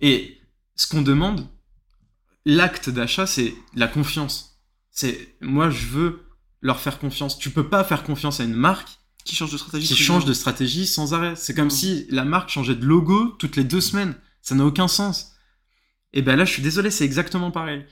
[0.00, 0.38] Et
[0.76, 1.46] ce qu'on demande,
[2.44, 4.60] l'acte d'achat, c'est la confiance.
[4.90, 6.22] C'est moi, je veux
[6.62, 7.38] leur faire confiance.
[7.38, 8.88] Tu peux pas faire confiance à une marque
[9.24, 9.88] Qui change de stratégie.
[9.88, 11.34] qui change de stratégie sans arrêt.
[11.36, 11.70] C'est comme Mhm.
[11.70, 14.14] si la marque changeait de logo toutes les deux semaines.
[14.40, 15.32] Ça n'a aucun sens.
[16.12, 17.84] Et ben là, je suis désolé, c'est exactement pareil.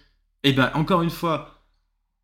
[0.44, 1.62] Et ben encore une fois,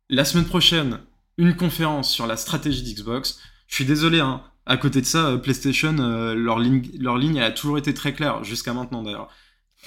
[0.09, 0.99] la semaine prochaine,
[1.37, 3.39] une conférence sur la stratégie d'Xbox.
[3.67, 4.43] Je suis désolé, hein.
[4.67, 8.73] À côté de ça, euh, PlayStation, euh, leur, ligne, a toujours été très claire, jusqu'à
[8.73, 9.29] maintenant d'ailleurs.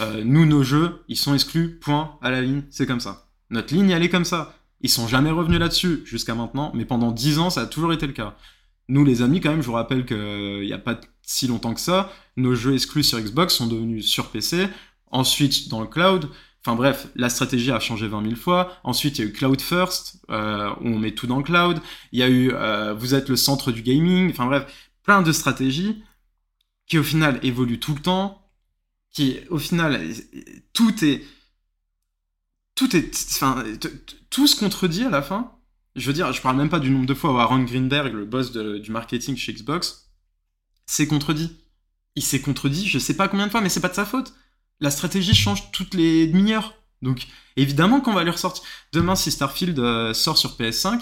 [0.01, 3.29] Euh, nous, nos jeux, ils sont exclus, point, à la ligne, c'est comme ça.
[3.51, 4.59] Notre ligne, elle est comme ça.
[4.81, 8.07] Ils sont jamais revenus là-dessus jusqu'à maintenant, mais pendant 10 ans, ça a toujours été
[8.07, 8.37] le cas.
[8.89, 11.81] Nous, les amis, quand même, je vous rappelle qu'il n'y a pas si longtemps que
[11.81, 14.67] ça, nos jeux exclus sur Xbox sont devenus sur PC,
[15.11, 16.29] ensuite dans le cloud.
[16.65, 18.79] Enfin bref, la stratégie a changé 20 000 fois.
[18.85, 21.79] Ensuite, il y a eu Cloud First, euh, où on met tout dans le cloud.
[22.13, 24.31] Il y a eu euh, Vous êtes le centre du gaming.
[24.31, 24.67] Enfin bref,
[25.03, 26.03] plein de stratégies
[26.87, 28.51] qui au final évoluent tout le temps,
[29.11, 30.01] qui au final,
[30.73, 31.23] tout est...
[32.75, 33.11] Tout est...
[33.35, 33.63] Enfin,
[34.31, 35.53] tout se contredit à la fin.
[35.97, 38.25] Je veux dire, je parle même pas du nombre de fois où Aaron Greenberg, le
[38.25, 40.11] boss du marketing chez Xbox,
[40.87, 41.59] s'est contredit.
[42.17, 44.35] Il s'est contredit, je sais pas combien de fois, mais c'est pas de sa faute.
[44.81, 46.75] La stratégie change toutes les demi-heures.
[47.03, 48.63] Donc, évidemment qu'on va lui ressortir.
[48.93, 51.01] Demain, si Starfield euh, sort sur PS5,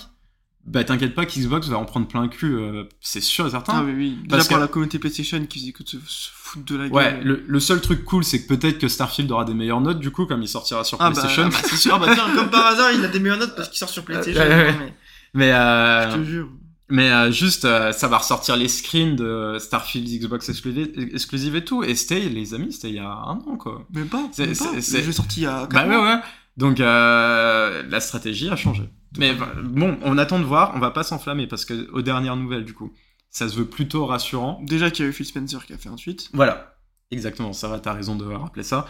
[0.64, 3.72] bah t'inquiète pas qu'Xbox va en prendre plein le cul, euh, c'est sûr et certain.
[3.78, 4.10] Ah oui, oui.
[4.22, 5.96] Déjà Parce par que- la communauté PlayStation qui faisait que se,
[6.32, 6.92] foutre de la gueule.
[6.92, 9.98] Ouais, le, le seul truc cool, c'est que peut-être que Starfield aura des meilleures notes,
[9.98, 11.44] du coup, comme il sortira sur Ah bah, PlayStation.
[11.46, 13.56] ah bah, c'est sûr, ah bah tiens, comme par hasard, il a des meilleures notes
[13.56, 14.40] parce qu'il sort sur PlayStation.
[14.44, 14.94] Mais
[15.34, 16.48] mais euh, Je te jure.
[16.92, 21.82] Mais euh, juste, euh, ça va ressortir les screens de Starfield Xbox exclusive, et tout.
[21.82, 23.86] Et c'était, les amis, c'était il y a un an, quoi.
[23.94, 24.28] Même pas.
[24.30, 24.80] C'est- Même pas.
[24.82, 26.20] c'est- sorti il y a Bah ouais, ouais.
[26.58, 28.90] Donc, euh, la stratégie a changé.
[29.16, 32.36] Mais bah, bon, on attend de voir, on va pas s'enflammer parce que aux dernières
[32.36, 32.92] nouvelles, du coup,
[33.30, 34.60] ça se veut plutôt rassurant.
[34.62, 36.28] Déjà qu'il y a eu Phil Spencer qui a fait un tweet.
[36.34, 36.74] Voilà,
[37.10, 38.86] exactement, ça va, t'as raison de rappeler ça.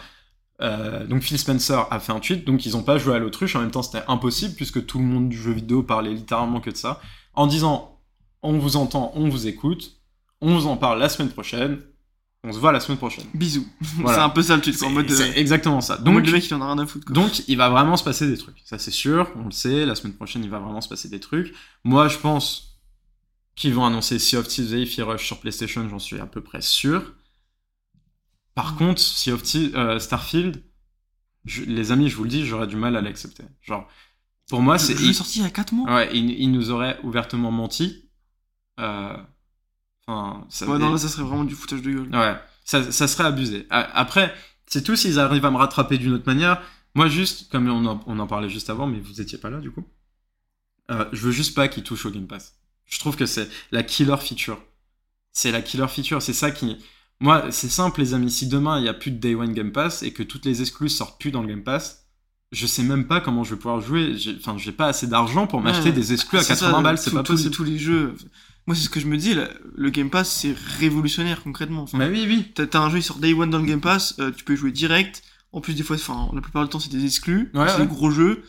[0.61, 3.55] Euh, donc Phil Spencer a fait un tweet, donc ils ont pas joué à l'autruche,
[3.55, 6.69] en même temps c'était impossible puisque tout le monde du jeu vidéo parlait littéralement que
[6.69, 7.01] de ça,
[7.33, 7.92] en disant
[8.43, 9.97] on vous entend, on vous écoute,
[10.41, 11.79] on vous en parle la semaine prochaine,
[12.43, 13.25] on se voit la semaine prochaine.
[13.33, 13.65] Bisous.
[13.97, 14.17] Voilà.
[14.17, 14.75] c'est un peu ça le truc.
[14.75, 15.93] C'est En mode, c'est euh, exactement ça.
[15.95, 17.05] en mode Donc, le mec il en a rien à foutre.
[17.05, 17.13] Quoi.
[17.15, 19.95] donc il va vraiment se passer des trucs, ça c'est sûr, on le sait, la
[19.95, 21.53] semaine prochaine il va vraiment se passer des trucs.
[21.83, 22.77] Moi je pense
[23.55, 26.61] qu'ils vont annoncer Sea of Thieves et Rush sur PlayStation, j'en suis à peu près
[26.61, 27.13] sûr.
[28.55, 28.77] Par Mm.
[28.77, 30.63] contre, Sea of Thieves, euh, Starfield,
[31.45, 33.43] je- les amis, je vous le dis, j'aurais du mal à l'accepter.
[33.61, 33.87] Genre,
[34.49, 34.95] pour moi, c'est.
[34.97, 35.91] jeu est sorti il y a 4 mois.
[35.93, 38.02] Ouais, il, il nous aurait ouvertement menti.
[38.79, 39.15] Euh,
[40.05, 42.09] Enfin, ça, Ouais, non, là ça serait vraiment du foutage de gueule.
[42.13, 43.65] ouais, ça, ça serait abusé.
[43.69, 44.33] Après,
[44.67, 46.61] c'est tout s'ils arrivent à me rattraper d'une autre manière.
[46.93, 49.59] Moi, juste, comme on en, on en parlait juste avant, mais vous étiez pas là
[49.61, 49.85] du coup.
[50.91, 52.55] Euh, je veux juste pas qu'ils touchent au Game Pass.
[52.85, 54.61] Je trouve que c'est la killer feature.
[55.31, 56.21] C'est la killer feature.
[56.21, 56.77] C'est ça qui.
[57.21, 58.29] Moi, c'est simple, les amis.
[58.29, 60.61] Si demain il y a plus de Day One Game Pass et que toutes les
[60.61, 62.05] exclus sortent plus dans le Game Pass,
[62.51, 64.17] je sais même pas comment je vais pouvoir jouer.
[64.37, 65.95] Enfin, j'ai pas assez d'argent pour m'acheter Ouais.
[65.95, 66.97] des exclus à C'est 80 ça, balles.
[66.97, 67.55] C'est pas possible.
[67.55, 68.15] Tous les jeux.
[68.65, 69.33] Moi, c'est ce que je me dis.
[69.33, 71.83] là, le Game Pass, c'est révolutionnaire concrètement.
[71.83, 72.51] Enfin, Mais oui, oui.
[72.55, 74.53] T'as t'as un jeu, il sort Day One dans le Game Pass, euh, tu peux
[74.53, 75.21] y jouer direct.
[75.51, 77.51] En plus, des fois, enfin, la plupart du temps, c'est des exclus.
[77.53, 77.81] Ouais, c'est ouais.
[77.81, 78.43] des gros jeux.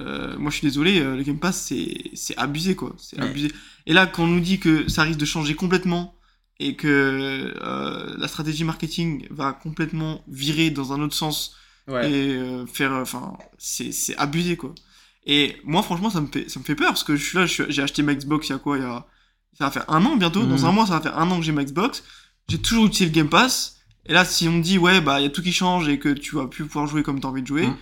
[0.00, 2.94] Euh, moi, je suis désolé, euh, le Game Pass, c'est c'est abusé, quoi.
[2.98, 3.50] C'est abusé.
[3.86, 6.14] Et là, quand on nous dit que ça risque de changer complètement
[6.60, 6.88] et que
[7.62, 11.56] euh, la stratégie marketing va complètement virer dans un autre sens
[11.88, 14.74] et euh, faire, enfin, c'est c'est abusé, quoi.
[15.26, 17.46] Et moi, franchement, ça me fait, ça me fait peur parce que je suis là,
[17.46, 18.76] je suis- j'ai acheté ma Xbox il y a quoi?
[18.78, 19.06] Il y a,
[19.58, 20.44] ça va faire un an bientôt.
[20.44, 22.02] Dans un mois, ça va faire un an que j'ai ma Xbox.
[22.48, 23.76] J'ai toujours utilisé le Game Pass.
[24.06, 25.98] Et là, si on me dit, ouais, bah, il y a tout qui change et
[25.98, 27.76] que tu vas plus pouvoir jouer comme t'as envie de jouer, Mhm.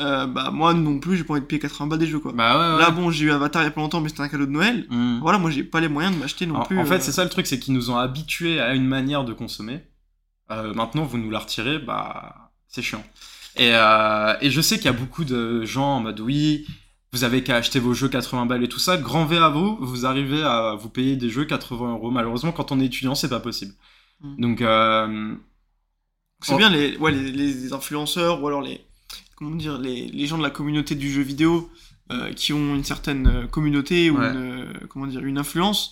[0.00, 2.32] euh, bah, moi non plus, j'ai pas envie de payer 80 balles des jeux, quoi.
[2.32, 2.80] Bah ouais, ouais.
[2.80, 4.50] Là, bon, j'ai eu Avatar il y a pas longtemps, mais c'était un cadeau de
[4.50, 4.86] Noël.
[4.88, 5.18] Mm.
[5.20, 6.78] Voilà, moi, j'ai pas les moyens de m'acheter non plus.
[6.78, 9.24] en fait, euh, c'est ça le truc, c'est qu'ils nous ont habitués à une manière
[9.24, 9.82] de consommer.
[10.50, 13.04] Euh, maintenant, vous nous la retirez, bah, c'est chiant.
[13.56, 16.64] Et, et je sais qu'il y a beaucoup de gens en mode oui,
[17.12, 18.96] vous avez qu'à acheter vos jeux 80 balles et tout ça.
[18.98, 22.10] Grand V à vous, vous arrivez à vous payer des jeux 80 euros.
[22.10, 23.72] Malheureusement, quand on est étudiant, c'est pas possible.
[24.20, 24.40] Mm.
[24.40, 25.34] Donc, euh,
[26.42, 26.58] C'est Oh.
[26.58, 28.80] bien les, ouais, les, les influenceurs ou alors les,
[29.36, 31.70] comment dire, les, les gens de la communauté du jeu vidéo
[32.12, 34.30] euh, qui ont une certaine euh, communauté ou Ouais.
[34.30, 35.90] une, comment dire, une influence.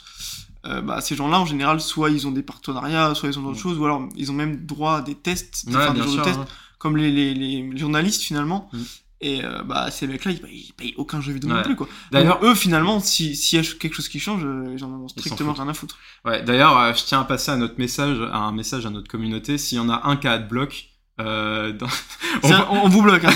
[0.66, 3.56] euh, bah, ces gens-là, en général, soit ils ont des partenariats, soit ils ont d'autres
[3.58, 3.60] Mm.
[3.62, 6.18] choses, ou alors ils ont même droit à des tests, ouais, des sûr.
[6.18, 6.46] de tests, hein.
[6.78, 8.68] comme les, les, les journalistes finalement.
[8.72, 8.78] Mm.
[9.22, 11.56] Et euh, bah, ces mecs-là, ils, payent- ils payent aucun jeu vidéo Ouais.
[11.56, 11.74] non plus.
[11.76, 11.88] Quoi.
[12.12, 15.08] D'ailleurs, eux, finalement, si- s'il y a quelque chose qui change, euh, ils en ont
[15.08, 15.96] strictement rien à foutre.
[16.26, 19.08] Ouais, d'ailleurs, euh, je tiens à passer à notre message, à un message à notre
[19.08, 19.56] communauté.
[19.56, 21.86] S'il y en a un qui a adblock, euh, dans...
[22.42, 23.24] C'est un- on, on vous bloque.
[23.24, 23.30] hein.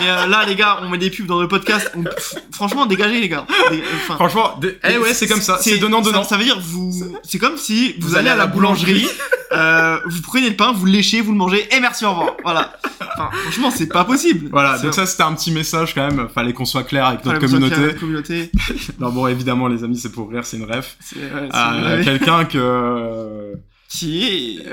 [0.00, 1.92] Mais euh, là, les gars, on met des pubs dans le podcast.
[1.96, 2.04] On-
[2.52, 3.46] franchement, dégagez, les gars.
[3.70, 6.22] Dé- enfin, franchement, dé- eh ouais, c'est comme ça, c'est donnant donnant.
[6.22, 9.06] Ça, ça veut dire vous, c'est comme si vous, Vous allez à la boulangerie,
[9.52, 12.36] euh, vous prenez le pain, vous le léchez, vous le mangez, et merci, au revoir.
[12.42, 12.72] Voilà.
[13.14, 14.48] Enfin, franchement, c'est pas possible.
[14.50, 17.40] Voilà, donc ça c'était un petit message quand même, fallait qu'on soit clair avec notre
[17.40, 17.76] communauté.
[17.78, 18.50] notre communauté.
[18.98, 20.96] Non bon évidemment les amis c'est pour rire, c'est une ref.
[21.00, 21.74] C'est, ouais, Ah.
[22.02, 23.52] Quelqu'un que...
[23.90, 24.66] Qui est.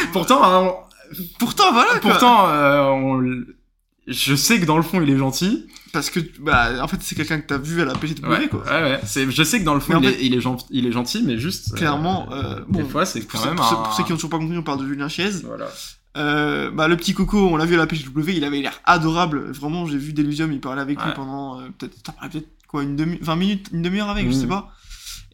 [0.00, 0.72] Euh, pourtant, hein,
[1.38, 1.98] Pourtant, voilà.
[2.00, 2.10] quoi.
[2.10, 3.44] pourtant euh, on-
[4.08, 5.66] je sais que dans le fond il est gentil.
[5.92, 8.60] Parce que, bah, en fait, c'est quelqu'un que t'as vu à la PGW, Ouais, quoi.
[8.64, 9.00] ouais, ouais.
[9.04, 10.92] C'est, je sais que dans le fond il, fait- est, il, est gen- il est
[10.92, 11.72] gentil mais juste...
[11.72, 13.82] euh, Clairement, euh, des bon, fois c'est Pour, quand ceux, même pour ceux- un...
[13.82, 15.28] pour ceux qui ont toujours pas compris, on parle de Julien Chiez.
[15.44, 15.66] Voilà.
[16.16, 19.50] Euh, bah, le petit coco, on l'a vu à la PGW, il avait l'air adorable.
[19.52, 22.12] Vraiment, j'ai vu Delusium, il parlait avec lui pendant euh, peut-être,
[22.68, 24.40] quoi, une demi, 20 minutes, une demi-heure avec, je Mhm.
[24.40, 24.72] sais pas.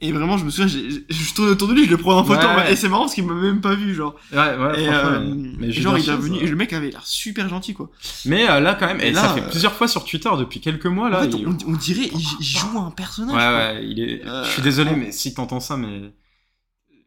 [0.00, 2.16] Et vraiment, je me souviens, j'ai- j'ai- je tourne autour de lui, je le prends
[2.18, 4.14] en photo, Ouais, et c'est marrant parce qu'il m'a même pas vu, genre.
[4.32, 7.04] Ouais, ouais, et, euh, mais- et genre, il est euh, et le mec avait l'air
[7.04, 7.90] super gentil, quoi.
[8.24, 10.30] Mais euh, là quand même, Et et là, ça fait euh, plusieurs fois sur Twitter
[10.38, 11.18] depuis quelques mois là.
[11.18, 13.34] en fait, il- on, on dirait, il, il joue un personnage.
[13.34, 13.80] Ouais, quoi.
[13.80, 14.22] ouais, il est.
[14.44, 16.12] Je suis désolé, mais si t'entends ça, mais.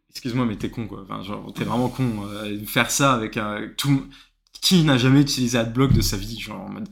[0.10, 1.04] Excuse-moi, mais t'es con, quoi.
[1.04, 2.26] Enfin, genre, t'es vraiment con.
[2.28, 3.70] euh, faire ça avec un.
[3.78, 4.06] Tout...
[4.62, 6.88] Qui n'a jamais utilisé AdBlock de sa vie Genre, en mode.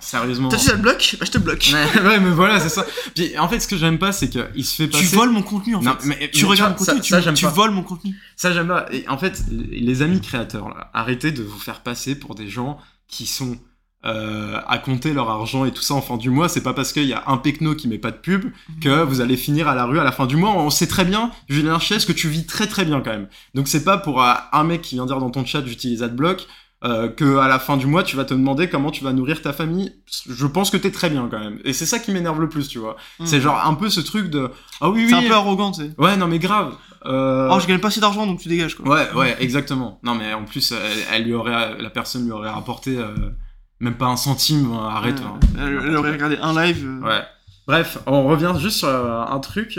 [0.00, 0.48] Sérieusement.
[0.48, 1.70] T'as dit ça le bloc Bah, je te bloque.
[1.72, 2.84] Ouais, ouais, mais voilà, c'est ça.
[3.14, 5.16] Puis, en fait, ce que j'aime pas, c'est qu'il se fait Tu passer.
[5.16, 6.06] voles mon contenu, en Non, fait.
[6.06, 8.14] mais- tu mais regardes tu mon contenu, ça- ça, tu, j'aime tu voles mon contenu.
[8.36, 8.86] Ça, j'aime pas.
[8.92, 12.78] Et en fait, les amis créateurs, là, arrêtez de vous faire passer pour des gens
[13.08, 13.56] qui sont
[14.04, 16.48] euh, à compter leur argent et tout ça en fin du mois.
[16.48, 18.44] C'est pas parce qu'il y a un pecno qui met pas de pub
[18.80, 20.50] que vous allez finir à la rue à la fin du mois.
[20.52, 23.26] On sait très bien, Julien Chies, que tu vis très très bien quand même.
[23.54, 26.46] Donc c'est pas pour euh, un mec qui vient dire dans ton chat j'utilise AdBlock
[26.84, 29.42] euh, que à la fin du mois tu vas te demander comment tu vas nourrir
[29.42, 29.92] ta famille.
[30.28, 31.58] Je pense que t'es très bien quand même.
[31.64, 32.96] Et c'est ça qui m'énerve le plus, tu vois.
[33.24, 33.42] C'est Mhm.
[33.42, 35.24] genre un peu ce truc de ah oui C'est oui.
[35.26, 35.90] un peu arrogant, tu sais.
[35.98, 36.74] Ouais non mais grave.
[37.06, 37.48] Euh...
[37.52, 38.88] Oh, je gagne pas assez d'argent, donc tu dégages, quoi.
[38.92, 40.00] Ouais, ouais, exactement.
[40.02, 40.78] Non, mais en plus, elle,
[41.12, 43.14] elle lui aurait, la personne lui aurait rapporté euh,
[43.78, 44.68] même pas un centime.
[44.72, 45.20] hein, Arrête.
[45.20, 45.24] Ouais.
[45.26, 45.38] hein.
[45.60, 46.88] Elle, elle aurait regardé un live.
[47.04, 47.22] Ouais.
[47.68, 49.78] Bref, on revient juste sur un truc.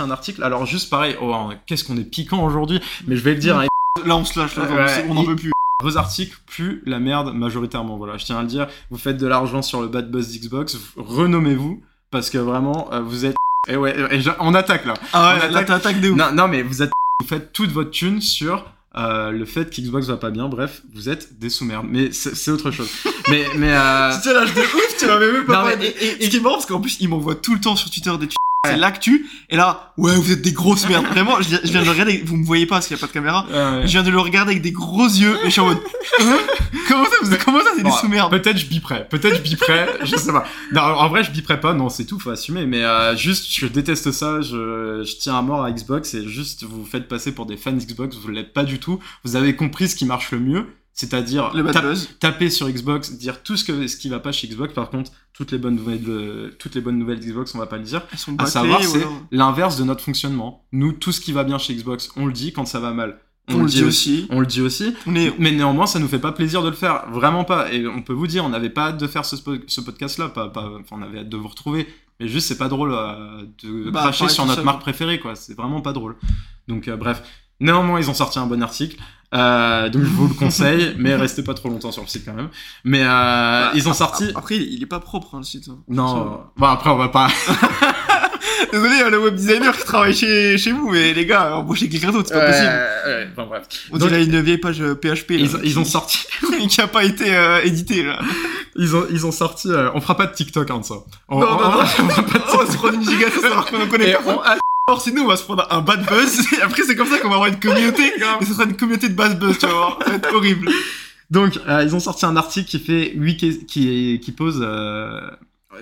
[0.00, 0.42] Un article.
[0.44, 1.16] Alors juste pareil.
[1.20, 2.80] Oh, qu'est-ce qu'on est piquant aujourd'hui.
[3.06, 3.58] Mais je vais le dire.
[3.58, 3.66] hein,
[4.06, 5.52] Là, on se lâche, là, Ouais, on n'en peut plus.
[5.82, 8.66] Vos articles puent la merde majoritairement, voilà, je tiens à le dire.
[8.90, 11.80] Vous faites de l'argent sur le bad buzz d'Xbox, vous- renommez-vous,
[12.10, 13.36] parce que vraiment, euh, vous êtes...
[13.68, 14.94] Et ouais, et je- on attaque là.
[15.12, 16.16] Ah On ouais, là, attaque- t'attaques de ouf.
[16.18, 16.90] Non, non, mais vous êtes...
[17.20, 18.64] Vous faites toute votre thune sur
[18.96, 21.86] euh, le fait qu'Xbox va pas bien, bref, vous êtes des sous-merdes.
[21.88, 22.88] Mais c'est autre chose.
[23.28, 24.12] mais, mais, euh...
[24.16, 25.94] Tu te lâches de ouf, tu m'avais même pas Non, mais- parlé.
[26.00, 27.88] Et, et ce qui est marrant, parce qu'en plus, il m'envoie tout le temps sur
[27.90, 28.34] Twitter des tweets.
[28.66, 29.24] C'est l'actu.
[29.50, 31.06] Et là, ouais, vous êtes des grosses merdes.
[31.12, 32.22] Vraiment, je viens, je viens de le regarder.
[32.26, 33.46] Vous me voyez pas parce qu'il y a pas de caméra.
[33.52, 35.36] euh, Je viens de le regarder avec des gros yeux.
[35.42, 35.78] Et je suis en mode,
[36.20, 36.38] Hein
[36.88, 38.32] comment ça, vous, comment ça, c'est des Bon, sous-merdes?
[38.32, 40.44] Peut-être je biperai, peut-être je biperai, je sais pas.
[40.72, 42.66] Non, en vrai je biperai pas, non c'est tout, faut assumer.
[42.66, 46.64] Mais euh, juste, je déteste ça, je, je tiens à mort à Xbox et juste
[46.64, 48.98] vous vous faites passer pour des fans Xbox, vous l'êtes pas du tout.
[49.22, 50.66] Vous avez compris ce qui marche le mieux,
[50.98, 51.52] c'est-à-dire
[52.18, 54.74] taper sur Xbox, dire tout ce que ce qui va pas chez Xbox.
[54.74, 57.84] Par contre, toutes les bonnes nouvelles, toutes les bonnes nouvelles Xbox, on va pas le
[57.84, 58.02] dire.
[58.10, 60.66] Elles sont À savoir, c'est l'inverse de notre fonctionnement.
[60.72, 62.52] Nous, tout ce qui va bien chez Xbox, on le dit.
[62.52, 64.26] Quand ça va mal, On, le dit aussi.
[64.30, 64.92] On le dit aussi.
[65.14, 67.72] Est, Mais néanmoins, ça nous fait pas plaisir de le faire, vraiment pas.
[67.72, 69.36] Et on peut vous dire, on n'avait pas hâte de faire ce,
[69.68, 71.86] ce podcast-là, pas, pas, enfin, on avait hâte de vous retrouver.
[72.18, 75.36] Mais juste, c'est pas drôle euh, de Bah, cracher sur notre marque préférée, quoi.
[75.36, 76.16] C'est vraiment pas drôle.
[76.66, 77.22] Donc, euh, bref.
[77.60, 78.96] Néanmoins, ils ont sorti un bon article.
[79.34, 82.32] Euh, donc, je vous le conseille, mais restez pas trop longtemps sur le site quand
[82.34, 82.48] même.
[82.84, 84.24] Mais euh, Bah, ils ont sorti.
[84.30, 85.68] ap- Après, il est pas propre, hein, le site.
[85.68, 85.78] hein.
[85.88, 87.28] Non, bon après on va pas.
[88.72, 92.10] Désolé, hein, le web designer qui travaille chez, chez vous, mais les gars, embauchez quelqu'un
[92.12, 92.66] d'autre, c'est pas possible.
[92.66, 93.62] Ouais, ouais, bon, bref.
[93.92, 95.30] On dirait une vieille page PHP.
[95.30, 96.18] là, Ils, qui- ils ont sorti,
[96.68, 98.18] qui a pas été euh, édité, là.
[98.76, 99.68] ils ont, ils ont sorti.
[99.70, 100.94] euh, on fera pas de TikTok hein, de ça.
[101.28, 101.78] On, Non, on- non, non.
[101.80, 104.12] on fera pas de On va se prendre une giga, ça, alors qu'on en connaît
[104.14, 104.56] pas.
[104.88, 107.28] Or, sinon, on va se prendre un bad buzz, et après, c'est comme ça qu'on
[107.28, 109.98] va avoir une communauté, et ce sera une communauté de bad buzz, tu vas voir.
[110.02, 110.70] Ça va être horrible.
[111.30, 115.20] Donc, euh, ils ont sorti un article qui fait 8 qui, qui, pose, euh,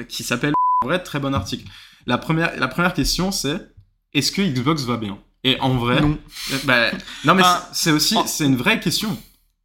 [0.09, 1.65] qui s'appelle en vrai très bon article.
[2.07, 3.61] La première, la première question c'est
[4.13, 5.19] est-ce que Xbox va bien?
[5.45, 6.19] Et en vrai, Non.
[6.65, 6.91] bah,
[7.25, 7.69] non mais Ah.
[7.73, 8.25] c'est c'est aussi, Oh.
[8.27, 9.17] c'est une vraie question.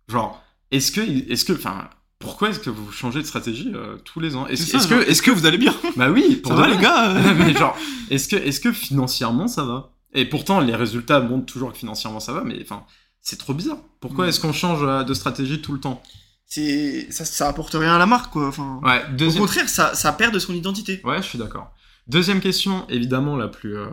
[0.08, 1.90] Genre, est-ce que, est-ce que, enfin,
[2.22, 4.48] pourquoi est-ce que vous changez de stratégie euh, tous les ans?
[4.48, 5.76] Est-ce est-ce genre, que, est-ce que vous allez bien?
[5.98, 7.76] Bah oui, pour Ça va, les gars euh mais genre,
[8.10, 9.92] est-ce que, est-ce que financièrement ça va?
[10.14, 12.84] Et pourtant, les résultats montrent toujours que financièrement ça va, mais enfin,
[13.22, 13.78] c'est trop bizarre.
[14.00, 14.30] Pourquoi Mm.
[14.30, 16.02] est-ce qu'on change euh, de stratégie tout le temps?
[16.46, 18.48] C'est, ça, ça apporte rien à la marque, quoi.
[18.50, 21.00] Enfin, Ouais, au contraire, ça, ça perd de son identité.
[21.06, 21.72] Ouais, je suis d'accord.
[22.08, 23.88] Deuxième question, évidemment la plus euh,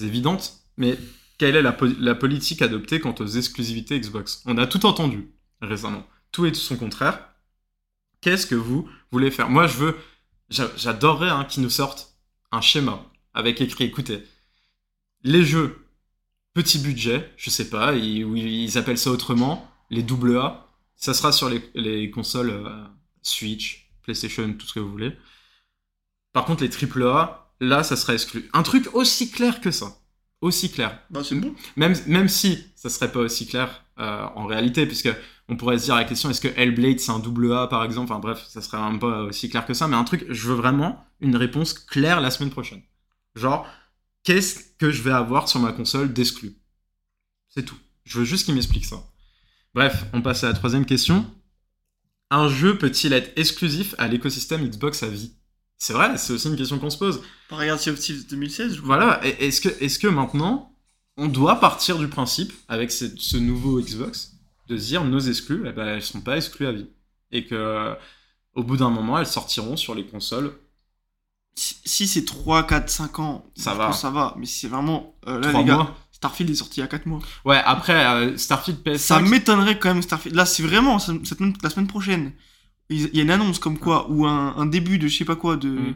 [0.00, 0.96] évidente, mais
[1.36, 4.42] quelle est la, po- la politique adoptée quant aux exclusivités Xbox?
[4.46, 5.28] On a tout entendu
[5.60, 7.27] récemment, tout et tout son contraire.
[8.20, 9.48] Qu'est-ce que vous voulez faire?
[9.50, 9.96] Moi, je veux,
[10.50, 12.14] j'a- j'adorerais hein, qu'ils nous sortent
[12.52, 13.04] un schéma
[13.34, 14.24] avec écrit, écoutez,
[15.22, 15.86] les jeux
[16.54, 21.32] petit budget, je sais pas, ils, ils appellent ça autrement, les double A, ça sera
[21.32, 22.84] sur les, les consoles euh,
[23.22, 25.16] Switch, PlayStation, tout ce que vous voulez.
[26.32, 28.48] Par contre, les triple A, là, ça serait exclu.
[28.52, 29.98] Un truc aussi clair que ça.
[30.40, 31.00] Aussi clair.
[31.10, 31.54] Bah, c'est bon.
[31.76, 35.10] Même, même si ça serait pas aussi clair euh, en réalité, puisque
[35.48, 38.12] on pourrait se dire la question est-ce que Hellblade c'est un double A par exemple?
[38.12, 40.54] Enfin bref, ça serait même pas aussi clair que ça, mais un truc, je veux
[40.54, 42.82] vraiment une réponse claire la semaine prochaine.
[43.34, 43.66] Genre,
[44.22, 46.58] qu'est-ce que je vais avoir sur ma console d'exclu
[47.48, 47.78] C'est tout.
[48.04, 49.02] Je veux juste qu'il m'explique ça.
[49.74, 51.26] Bref, on passe à la troisième question.
[52.30, 55.32] Un jeu peut-il être exclusif à l'écosystème Xbox à vie?
[55.78, 57.22] C'est vrai, c'est aussi une question qu'on se pose.
[57.50, 58.96] Regarde Sea of Thieves 2016, je crois.
[58.96, 60.72] Voilà, est-ce que, est que maintenant,
[61.16, 64.32] on doit partir du principe, avec ce, ce nouveau Xbox,
[64.68, 66.88] de se dire nos exclus, eh ben, elles sont pas exclues à vie.
[67.30, 67.94] Et que
[68.54, 70.52] au bout d'un moment, elles sortiront sur les consoles.
[71.54, 73.92] Si, c'est 3, 4, 5 ans, Ça va.
[73.92, 74.34] ça va.
[74.38, 75.16] Mais si c'est vraiment.
[75.26, 75.96] euh, là, Trois les gars, mois.
[76.12, 77.20] Starfield est sorti il y a 4 mois.
[77.44, 78.98] Ouais, après, euh, Starfield PS5.
[78.98, 80.36] Ça m'étonnerait quand même, Starfield.
[80.36, 82.32] Là, c'est vraiment cette semaine- la semaine prochaine.
[82.90, 85.36] Il y a une annonce comme quoi, ou un, un début de je sais pas
[85.36, 85.94] quoi, de, Mm.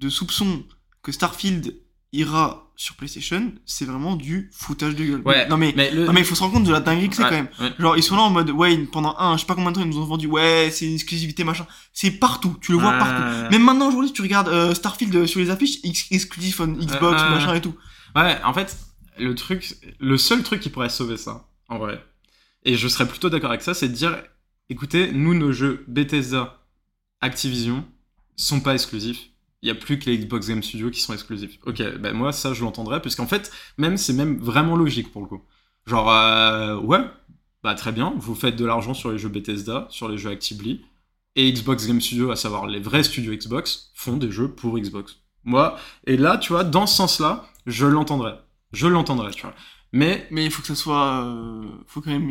[0.00, 0.62] de soupçon
[1.02, 1.74] que Starfield
[2.12, 5.22] ira sur PlayStation, c'est vraiment du foutage de gueule.
[5.24, 7.08] Ouais, non, mais, mais le- non, mais il faut se rendre compte de la dinguerie
[7.10, 7.48] que c'est Ouais, quand même.
[7.60, 7.72] ouais.
[7.80, 9.82] Genre, ils sont là en mode, ouais, pendant un, je sais pas combien de temps,
[9.82, 11.66] ils nous ont vendu, ouais, c'est une exclusivité, machin.
[11.92, 13.50] C'est partout, tu le vois partout.
[13.50, 17.20] Même maintenant, aujourd'hui, tu regardes euh, Starfield euh, sur les affiches, X- exclusif on Xbox,
[17.20, 17.74] machin et tout.
[18.14, 18.76] Ouais, en fait,
[19.18, 22.00] le truc, le seul truc qui pourrait sauver ça, en vrai,
[22.64, 24.16] et je serais plutôt d'accord avec ça, c'est de dire,
[24.70, 26.58] écoutez, nous, nos jeux Bethesda,
[27.20, 27.84] Activision,
[28.36, 29.30] sont pas exclusifs.
[29.62, 31.58] Il y a plus que les Xbox Game Studios qui sont exclusifs.
[31.66, 35.28] Ok, ben moi, ça, je l'entendrais, puisqu'en fait, même, c'est même vraiment logique pour le
[35.28, 35.42] coup.
[35.86, 37.00] Genre, euh, ouais,
[37.62, 40.84] bah très bien, vous faites de l'argent sur les jeux Bethesda, sur les jeux Actively,
[41.34, 45.18] et Xbox Game Studios, à savoir les vrais studios Xbox, font des jeux pour Xbox.
[45.44, 45.76] Moi,
[46.06, 48.40] et là, tu vois, dans ce sens-là, je l'entendrais.
[48.72, 49.54] Je l'entendrais, tu vois.
[49.92, 52.28] Mais, Mais il faut que ça soit, euh, faut quand même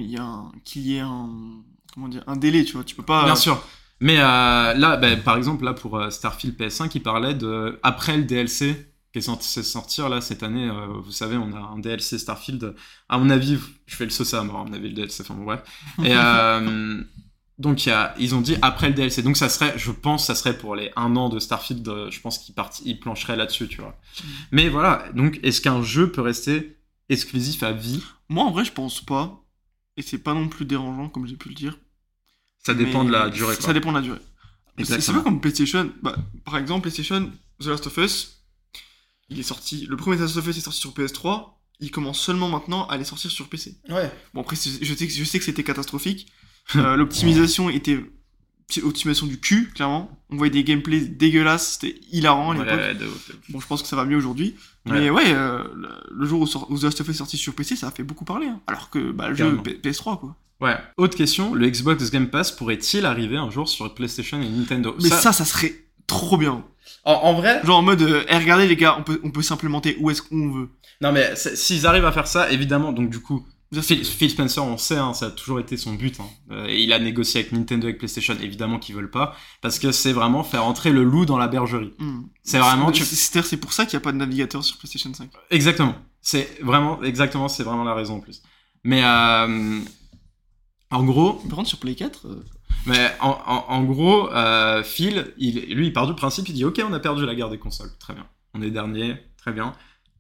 [0.64, 1.64] qu'il y ait un,
[1.98, 2.84] comment dire, un délai, tu vois.
[2.84, 3.26] Tu peux pas.
[3.26, 3.62] bien sûr.
[4.00, 8.16] Mais euh, là, ben, par exemple, là, pour euh, Starfield PS5, il parlait de, après
[8.16, 10.70] le DLC, qui est censé sortir là cette année.
[10.70, 12.76] euh, vous savez, on a un DLC Starfield.
[13.10, 13.58] À mon avis,
[13.88, 14.60] je fais le sauce à mort.
[14.60, 15.64] À mon avis, le DLC, enfin bref.
[16.04, 17.02] Et euh,
[17.58, 19.24] donc, il y a, ils ont dit après le DLC.
[19.24, 21.88] Donc, ça serait, je pense, ça serait pour les un an de Starfield.
[21.88, 22.54] euh, je pense qu'ils
[22.86, 23.98] ils plancheraient là-dessus, tu vois.
[24.52, 25.06] Mais voilà.
[25.16, 26.78] Donc, est-ce qu'un jeu peut rester
[27.10, 28.04] exclusif à vie?
[28.30, 29.44] Moi, en vrai, je pense pas.
[29.96, 31.80] Et c'est pas non plus dérangeant, comme j'ai pu le dire.
[32.66, 33.56] Ça dépend Mais de la durée.
[33.56, 34.20] Ça dépend de la durée.
[34.84, 35.92] C'est pas comme PlayStation.
[36.02, 36.16] Bah,
[36.46, 38.44] par exemple, PlayStation, The Last of Us,
[39.30, 39.86] il est sorti.
[39.88, 41.54] Le premier The Last of Us est sorti sur PS3.
[41.80, 43.78] Il commence seulement maintenant à aller sortir sur PC.
[43.90, 44.12] Ouais.
[44.34, 46.28] Bon, après, je sais que, je sais que c'était catastrophique.
[46.76, 48.04] Euh, L'optimisation était.
[48.84, 50.20] Optimisation du cul, clairement.
[50.30, 53.08] On voyait des gameplays dégueulasses, c'était hilarant à Ouais, l'époque.
[53.10, 53.36] ouais.
[53.50, 54.56] Bon, je pense que ça va mieux aujourd'hui.
[54.86, 54.92] Ouais.
[55.00, 57.78] Mais ouais, euh, le, le jour où, The Last of Us est sorti sur PC,
[57.78, 58.48] ça a fait beaucoup parler.
[58.48, 58.60] hein.
[58.68, 59.64] Alors que bah, le jeu Carrément.
[59.64, 60.36] P- PS3, quoi.
[60.60, 60.76] Ouais.
[60.98, 64.96] Autre question, le Xbox Game Pass pourrait-il arriver un jour sur PlayStation et Nintendo?
[65.02, 65.74] Mais ça, ça, serait
[66.08, 66.64] trop bien.
[67.04, 69.42] en, en vrai, Genre en mode, euh, Eh, regardez les gars, on peut, on peut
[69.44, 70.70] s'implémenter où est-ce qu'on veut.
[71.02, 73.46] non mais s'ils arrivent à faire ça, évidemment, donc du coup,
[73.82, 76.18] Phil, Phil Spencer, on sait, hein, ça a toujours été son but.
[76.22, 76.26] hein.
[76.52, 79.92] Euh, et il a négocié avec Nintendo, avec PlayStation, évidemment qu'ils veulent pas, parce que
[79.92, 81.94] c'est vraiment faire entrer le loup dans la bergerie.
[82.00, 82.22] Hmm.
[82.44, 85.30] C'est vraiment, tu- c'est pour ça qu'il n'y a pas de navigateur sur PlayStation 5.
[85.52, 85.96] Exactement.
[86.22, 88.42] C'est vraiment, exactement, c'est vraiment la raison en plus.
[88.86, 89.80] Mais euh,
[90.92, 92.44] en gros, Par contre, sur Play 4, euh,
[92.86, 96.64] Mais en, en- en gros, euh, Phil, il, lui, il part du principe, il dit
[96.66, 97.92] Ok, on a perdu la guerre des consoles.
[98.00, 98.26] Très bien.
[98.54, 99.74] On est dernier, très bien.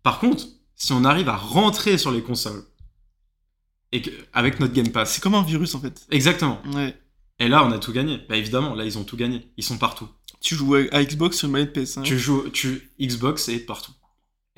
[0.03, 2.63] Par contre, si on arrive à rentrer sur les consoles,
[3.91, 6.05] et que, avec notre Game Pass, c'est comme un virus en fait.
[6.11, 6.61] exactement.
[6.73, 6.95] Ouais.
[7.39, 8.19] Et là, on a tout gagné.
[8.27, 9.47] Bah évidemment, là, ils ont tout gagné.
[9.57, 10.09] Ils sont partout.
[10.41, 12.01] Tu joues à Xbox sur une manette PS5.
[12.03, 13.91] Tu joues, tu Xbox est partout.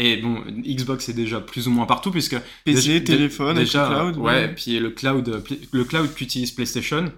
[0.02, 4.18] Et bon, Xbox est déjà plus ou moins partout puisque PC, téléphone, déjà, cloud.
[4.18, 7.12] ouais, puis le cloud, le cloud qu'utilise PlayStation,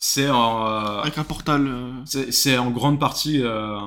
[0.00, 1.66] c'est en, euh, Avec un portal.
[1.66, 1.92] euh.
[2.30, 3.78] C'est en grande partie euh,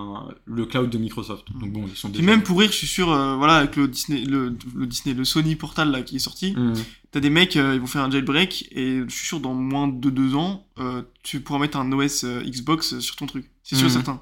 [0.45, 1.45] le cloud de Microsoft.
[1.59, 2.23] Donc bon, ils sont déjà...
[2.23, 3.07] même pour rire, je suis sûr,
[3.37, 6.73] voilà, avec le Disney, le, le Disney, le Sony Portal là qui est sorti, Mhm.
[7.11, 10.09] t'as des mecs, ils vont faire un jailbreak et je suis sûr dans moins de
[10.09, 10.65] deux ans,
[11.21, 13.51] tu pourras mettre un OS Xbox sur ton truc.
[13.63, 13.91] C'est sûr Mhm.
[13.93, 14.21] certain.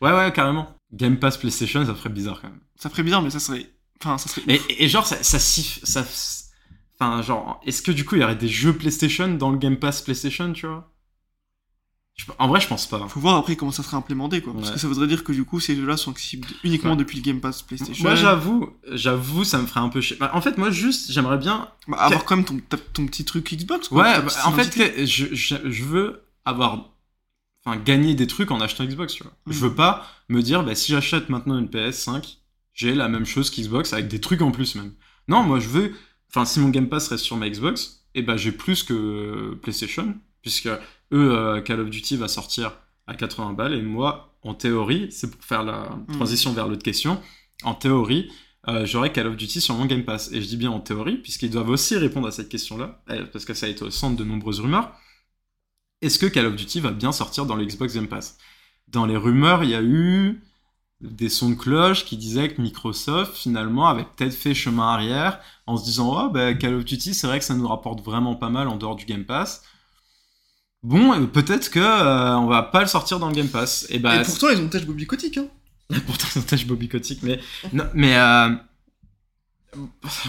[0.00, 0.68] Ouais, ouais, carrément.
[0.94, 2.60] Game Pass PlayStation, ça ferait bizarre quand même.
[2.76, 3.66] Ça ferait bizarre, mais ça serait,
[4.00, 4.60] enfin, ça serait.
[4.78, 5.80] Et, genre, ça, ça siffle...
[5.84, 6.04] Ça...
[6.98, 9.76] Enfin, genre, est-ce que du coup, il y aurait des jeux PlayStation dans le Game
[9.76, 10.90] Pass PlayStation, tu vois?
[12.38, 13.08] En vrai, je pense pas.
[13.08, 14.52] Faut voir après comment ça sera implémenté, quoi.
[14.54, 14.74] Parce Ouais.
[14.74, 16.96] que ça voudrait dire que du coup, ces jeux-là sont accessibles uniquement Ouais.
[16.96, 18.04] depuis le Game Pass PlayStation.
[18.04, 20.16] Moi, j'avoue, j'avoue, ça me ferait un peu chier.
[20.20, 23.88] Bah, en fait, moi, juste, j'aimerais bien Bah, avoir quand même ton, petit truc Xbox,
[23.88, 24.02] quoi.
[24.04, 26.93] Ouais, bah, en fait, je, je veux avoir.
[27.64, 29.32] Enfin, gagner des trucs en achetant Xbox, tu vois.
[29.46, 29.52] Mhm.
[29.52, 32.38] Je veux pas me dire, bah, si j'achète maintenant une PS5,
[32.74, 34.92] j'ai la même chose qu'Xbox avec des trucs en plus, même.
[35.28, 35.92] Non, moi, je veux.
[36.28, 40.16] Enfin, si mon Game Pass reste sur ma Xbox, et ben j'ai plus que PlayStation,
[40.42, 40.80] puisque eux,
[41.12, 45.42] euh, Call of Duty va sortir à 80 balles, et moi, en théorie, c'est pour
[45.44, 47.20] faire la transition vers l'autre question,
[47.62, 48.30] en théorie,
[48.68, 50.32] euh, j'aurai Call of Duty sur mon Game Pass.
[50.32, 53.44] Et je dis bien en théorie, puisqu'ils doivent aussi répondre à cette question-là, euh, parce
[53.44, 54.92] que ça a été au centre de nombreuses rumeurs.
[56.04, 58.38] Est-ce que Call of Duty va bien sortir dans le Xbox Game Pass?
[58.88, 60.42] Dans les rumeurs, il y a eu
[61.00, 65.76] des sons de cloche qui disaient que Microsoft, finalement, avait peut-être fait chemin arrière en
[65.76, 68.50] se disant Oh, bah, Call of Duty, c'est vrai que ça nous rapporte vraiment pas
[68.50, 69.62] mal en dehors du Game Pass.
[70.82, 73.86] Bon, peut-être que euh, on va pas le sortir dans le Game Pass.
[73.88, 75.46] Et bah, Et pourtant, ils ont tâche Bobby Kotick, hein.
[76.06, 77.40] Pourtant, c'est un tâche Bobby Kotick, mais
[77.72, 78.50] non, mais euh,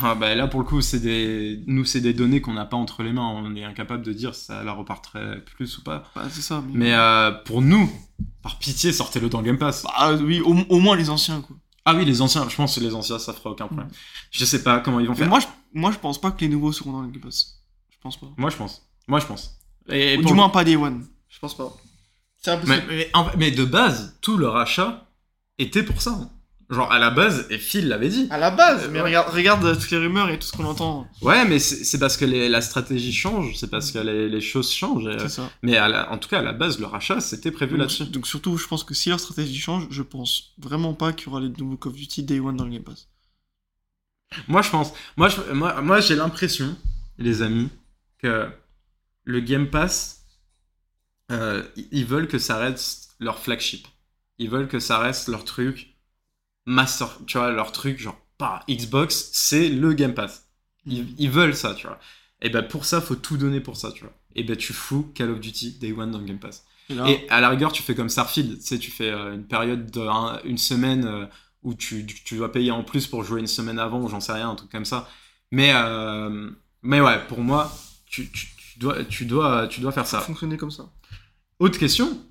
[0.03, 2.77] ah, bah, là pour le coup, c'est des nous c'est des données qu'on n'a pas
[2.77, 3.27] entre les mains.
[3.27, 6.03] On est incapable de dire si ça la reparterait plus ou pas.
[6.15, 6.63] Bah, c'est ça.
[6.73, 7.89] Mais euh, pour nous,
[8.41, 9.83] par pitié, sortez-le dans le Game Pass.
[9.83, 11.55] Bah, oui, au, au moins les anciens, quoi.
[11.85, 13.89] Ah oui, les anciens, je pense que les anciens, ça fera aucun problème.
[14.31, 15.27] Je sais pas comment ils vont Mais faire.
[15.29, 17.61] moi je, moi, je pense pas que les nouveaux seront dans le Game Pass.
[17.91, 18.27] Je pense pas.
[18.37, 18.87] Moi, je pense.
[19.07, 19.57] Moi, je pense.
[19.89, 21.05] Et du moins pas Day One.
[21.29, 21.71] Je pense pas.
[22.41, 22.85] C'est Mais, impossible.
[22.89, 25.07] mais, en- mais de base, tout le rachat
[25.59, 26.29] était pour ça.
[26.71, 28.27] Genre à la base, et Phil l'avait dit.
[28.31, 29.05] À la base, Euh, mais ouais.
[29.05, 31.07] regarde, regarde euh, toutes les rumeurs et tout ce qu'on entend.
[31.21, 34.71] Ouais, mais c'est parce que les- la stratégie change, c'est parce que les, les choses
[34.71, 35.05] changent.
[35.05, 35.51] et- C'est ça.
[35.61, 38.05] mais à la- en tout cas, à la base, le rachat, c'était prévu là-dessus.
[38.05, 41.29] donc surtout, je pense que si leur stratégie change, je pense vraiment pas qu'il y
[41.29, 43.09] aura les nouveaux Call of Duty Day One dans le Game Pass.
[44.47, 44.91] Moi, je pense.
[45.17, 46.75] Moi, je- moi, moi j'ai l'impression,
[47.19, 47.69] les amis,
[48.17, 48.49] que
[49.23, 50.25] le Game Pass,
[51.31, 53.87] euh, ils veulent que ça reste leur flagship.
[54.39, 55.94] Ils veulent que ça reste leur truc
[56.65, 57.09] master.
[57.27, 60.49] Tu vois, leur truc, genre, pas Xbox, c'est le Game Pass.
[60.85, 61.99] Ils, ils veulent ça, tu vois.
[62.41, 64.13] Et ben pour ça, faut tout donner pour ça, tu vois.
[64.35, 66.65] Et ben tu fous Call of Duty Day One dans le Game Pass.
[66.89, 69.33] Et là, Et à la rigueur, tu fais comme Starfield, tu sais, tu fais euh,
[69.33, 71.25] une période de un- une semaine euh,
[71.63, 74.33] où tu, tu- dois payer en plus pour jouer une semaine avant, ou j'en sais
[74.33, 75.09] rien, un truc comme ça.
[75.51, 76.49] Mais, euh,
[76.83, 77.71] mais ouais, pour moi,
[78.05, 80.89] tu, tu- tu dois, tu, dois, tu dois faire ça fonctionné comme ça.
[81.59, 82.21] Autre question,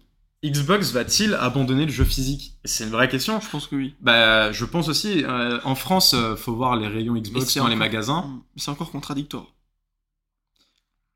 [0.44, 2.58] Xbox va-t-il abandonner le jeu physique?
[2.66, 3.40] C'est une vraie question.
[3.40, 3.94] Je pense que oui.
[4.00, 5.24] Bah, je pense aussi.
[5.24, 8.22] euh, en France, euh, faut voir les rayons Xbox dans les magasins.
[8.22, 8.42] Mm.
[8.56, 9.46] C'est encore contradictoire.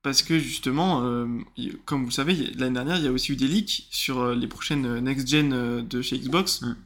[0.03, 1.27] Parce que justement, euh,
[1.85, 4.47] comme vous le savez, l'année dernière, il y a aussi eu des leaks sur les
[4.47, 6.63] prochaines next-gen de chez Xbox.
[6.63, 6.77] Mm.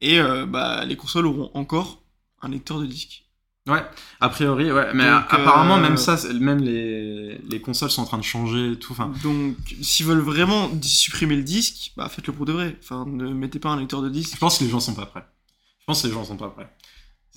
[0.00, 2.02] Et bah, les consoles auront encore
[2.40, 3.23] un lecteur de disque.
[3.66, 3.82] Ouais,
[4.20, 4.92] a priori, ouais.
[4.92, 8.22] Mais Donc, apparemment, euh, même ça, c'est- même les, les consoles sont en train de
[8.22, 8.92] changer et tout.
[8.92, 12.76] Enfin, Donc, s'ils veulent vraiment supprimer le disque, bah faites-le pour de vrai.
[12.82, 14.34] Enfin, ne mettez pas un lecteur de disque.
[14.34, 15.24] je pense que les gens sont pas prêts.
[15.80, 16.68] Je pense que les gens sont pas prêts.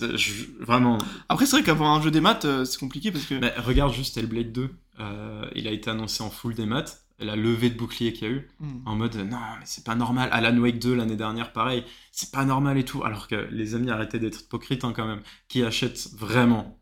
[0.00, 0.98] Je- vraiment.
[1.30, 3.34] Après, c'est vrai qu'avoir un jeu des maths, euh, c'est compliqué parce que.
[3.34, 4.70] Mais regarde juste Hellblade 2.
[5.00, 7.04] euh, il a été annoncé en full des maths.
[7.20, 8.66] La levée de bouclier qu'il y a eu, Mm.
[8.86, 10.28] en mode non, mais c'est pas normal.
[10.32, 13.02] Alan Wake 2 l'année dernière, pareil, c'est pas normal et tout.
[13.02, 15.22] Alors que les amis, arrêtez d'être hypocrites hein, quand même.
[15.48, 16.78] Qui achète vraiment,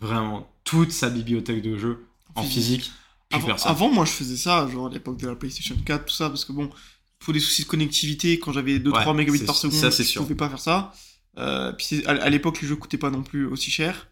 [0.00, 2.90] vraiment toute sa bibliothèque de jeux en physique,
[3.28, 6.14] plus Avant, avant, moi, je faisais ça, genre à l'époque de la PlayStation 4, tout
[6.14, 6.70] ça, parce que bon,
[7.18, 10.22] pour des soucis de connectivité, quand j'avais 2-3 Ouais, mégabits par seconde, ça, je sûr.
[10.22, 10.92] pouvais pas faire ça.
[11.38, 14.08] Euh, puis à, à l'époque, les jeux coûtaient pas non plus aussi cher.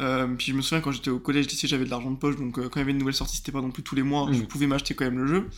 [0.00, 2.36] Euh, puis je me souviens quand j'étais au collège, lycée, j'avais de l'argent de poche,
[2.36, 4.02] donc euh, quand il y avait une nouvelle sortie, c'était pas non plus tous les
[4.02, 4.46] mois, je Mm.
[4.46, 5.48] pouvais m'acheter quand même le jeu.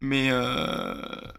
[0.00, 0.94] Mais euh,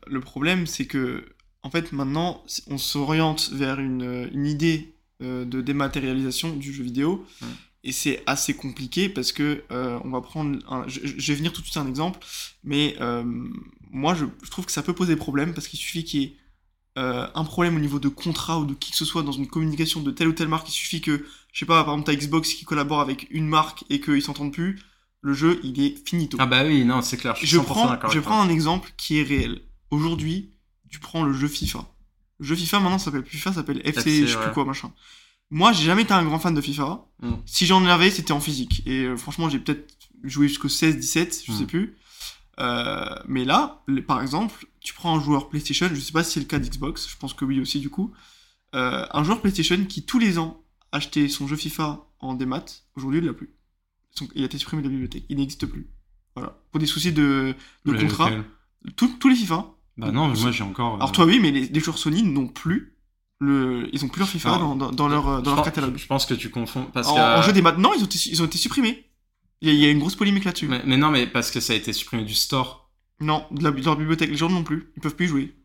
[0.08, 1.26] le problème, c'est que,
[1.64, 7.26] en fait, maintenant, on s'oriente vers une, une idée de dématérialisation du jeu vidéo.
[7.42, 7.46] Mm.
[7.84, 11.62] Et c'est assez compliqué parce que on va prendre un, je, je vais venir tout
[11.62, 12.20] de suite à un exemple,
[12.64, 12.96] mais
[13.92, 16.36] moi je, je trouve que ça peut poser problème parce qu'il suffit qu'il y ait
[16.98, 19.48] euh, un problème au niveau de contrat ou de qui que ce soit dans une
[19.48, 22.18] communication de telle ou telle marque, il suffit que, je sais pas, par exemple, t'as
[22.20, 24.80] Xbox qui collabore avec une marque et qu'ils s'entendent plus,
[25.22, 26.38] le jeu, il est finito.
[26.39, 27.36] Ah bah oui, non, c'est clair.
[27.36, 28.32] Je, suis je 100% prends, d'accord je avec toi.
[28.34, 29.62] prends un exemple qui est réel.
[29.92, 30.52] Aujourd'hui,
[30.89, 31.86] tu prends le jeu FIFA.
[32.39, 34.44] Le jeu FIFA, maintenant, ça s'appelle plus FIFA, ça s'appelle FC, FC, je sais ouais.
[34.46, 34.92] plus quoi, machin.
[35.52, 37.06] Moi, j'ai jamais été un grand fan de FIFA.
[37.22, 37.32] Mm.
[37.46, 38.82] Si j'en avais, c'était en physique.
[38.86, 41.58] Et euh, franchement, j'ai peut-être joué jusqu'au 16, 17, je Mm.
[41.58, 41.96] sais plus.
[42.62, 46.34] Euh, mais là, les- par exemple, tu prends un joueur PlayStation, je sais pas si
[46.34, 48.12] c'est le cas d'Xbox, je pense que oui aussi du coup.
[48.76, 52.64] Euh, un joueur PlayStation qui tous les ans achetait son jeu FIFA en démat,
[52.95, 53.53] aujourd'hui il l'a plus.
[54.12, 55.89] Son- il a été supprimé de la bibliothèque, il n'existe plus.
[56.36, 56.57] Voilà.
[56.72, 57.53] Pour des soucis de,
[57.86, 58.43] contrat, lequel
[58.95, 59.66] tous- les FIFA.
[59.97, 60.93] Bah non, moi j'ai encore.
[60.93, 62.97] euh, Alors toi oui, mais les, les joueurs Sony n'ont plus
[63.39, 65.66] le, ils ont plus leur FIFA dans, dans- dans leur, euh, je dans leur pense-
[65.66, 65.97] catalogue.
[65.97, 66.86] Je pense que tu confonds.
[66.93, 69.11] Parce En, jeu des non, ils ont été, ils ont été supprimés.
[69.62, 70.68] Il y, a, y une grosse polémique là-dessus.
[70.68, 72.91] mais, mais non, mais parce que ça a été supprimé du store.
[73.20, 74.91] Non, de, la- de leur bibliothèque, les gens non plus.
[74.95, 75.55] Ils peuvent plus y jouer.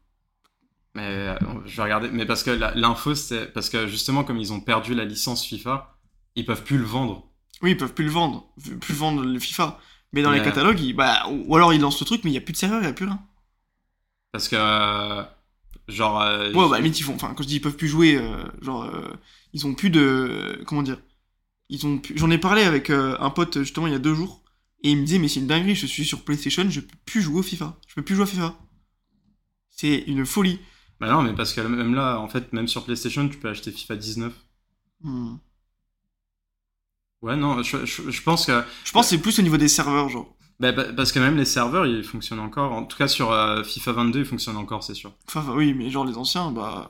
[0.94, 1.34] Mais euh,
[1.64, 2.08] je vais regarder.
[2.10, 3.52] Mais parce que l'info, c'est.
[3.52, 5.98] Parce que justement, comme ils ont perdu la licence FIFA,
[6.34, 7.30] ils peuvent plus le vendre.
[7.62, 9.78] Oui, ils peuvent plus le vendre, plus vendre le FIFA.
[10.12, 12.32] Mais dans les Mais- catalogues, ils- bah, ou alors ils lancent le truc, mais il
[12.34, 13.20] n'y a plus de serveur, il n'y a plus rien.
[14.32, 14.56] Parce que.
[14.58, 15.22] euh,
[15.88, 16.20] Genre.
[16.20, 17.14] euh, Ouais, bah, ils font.
[17.14, 19.08] Enfin, quand je dis ils peuvent plus jouer, euh, genre, euh,
[19.52, 20.62] ils ont plus de.
[20.66, 20.98] Comment dire
[21.68, 24.42] Ils ont J'en ai parlé avec euh, un pote justement il y a deux jours,
[24.82, 27.22] et il me disait, mais c'est une dinguerie, je suis sur PlayStation, je peux plus
[27.22, 27.76] jouer au FIFA.
[27.88, 28.56] Je peux plus jouer à FIFA.
[29.70, 30.58] C'est une folie.
[31.00, 33.70] Bah non, mais parce que même là, en fait, même sur PlayStation, tu peux acheter
[33.70, 34.34] FIFA 19.
[35.00, 35.36] Hmm.
[37.22, 38.62] Ouais, non, je, je, je pense que.
[38.84, 40.36] Je pense que c'est plus au niveau des serveurs, genre.
[40.60, 42.72] Bah, bah, parce que même les serveurs, ils fonctionnent encore.
[42.72, 45.12] En tout cas, sur euh, FIFA 22, ils fonctionnent encore, c'est sûr.
[45.28, 46.88] Enfin, oui, mais genre les anciens, bah.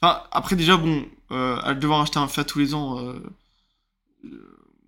[0.00, 2.98] Enfin, après, déjà, bon, euh, à devoir acheter un FIFA tous les ans.
[3.00, 3.20] euh,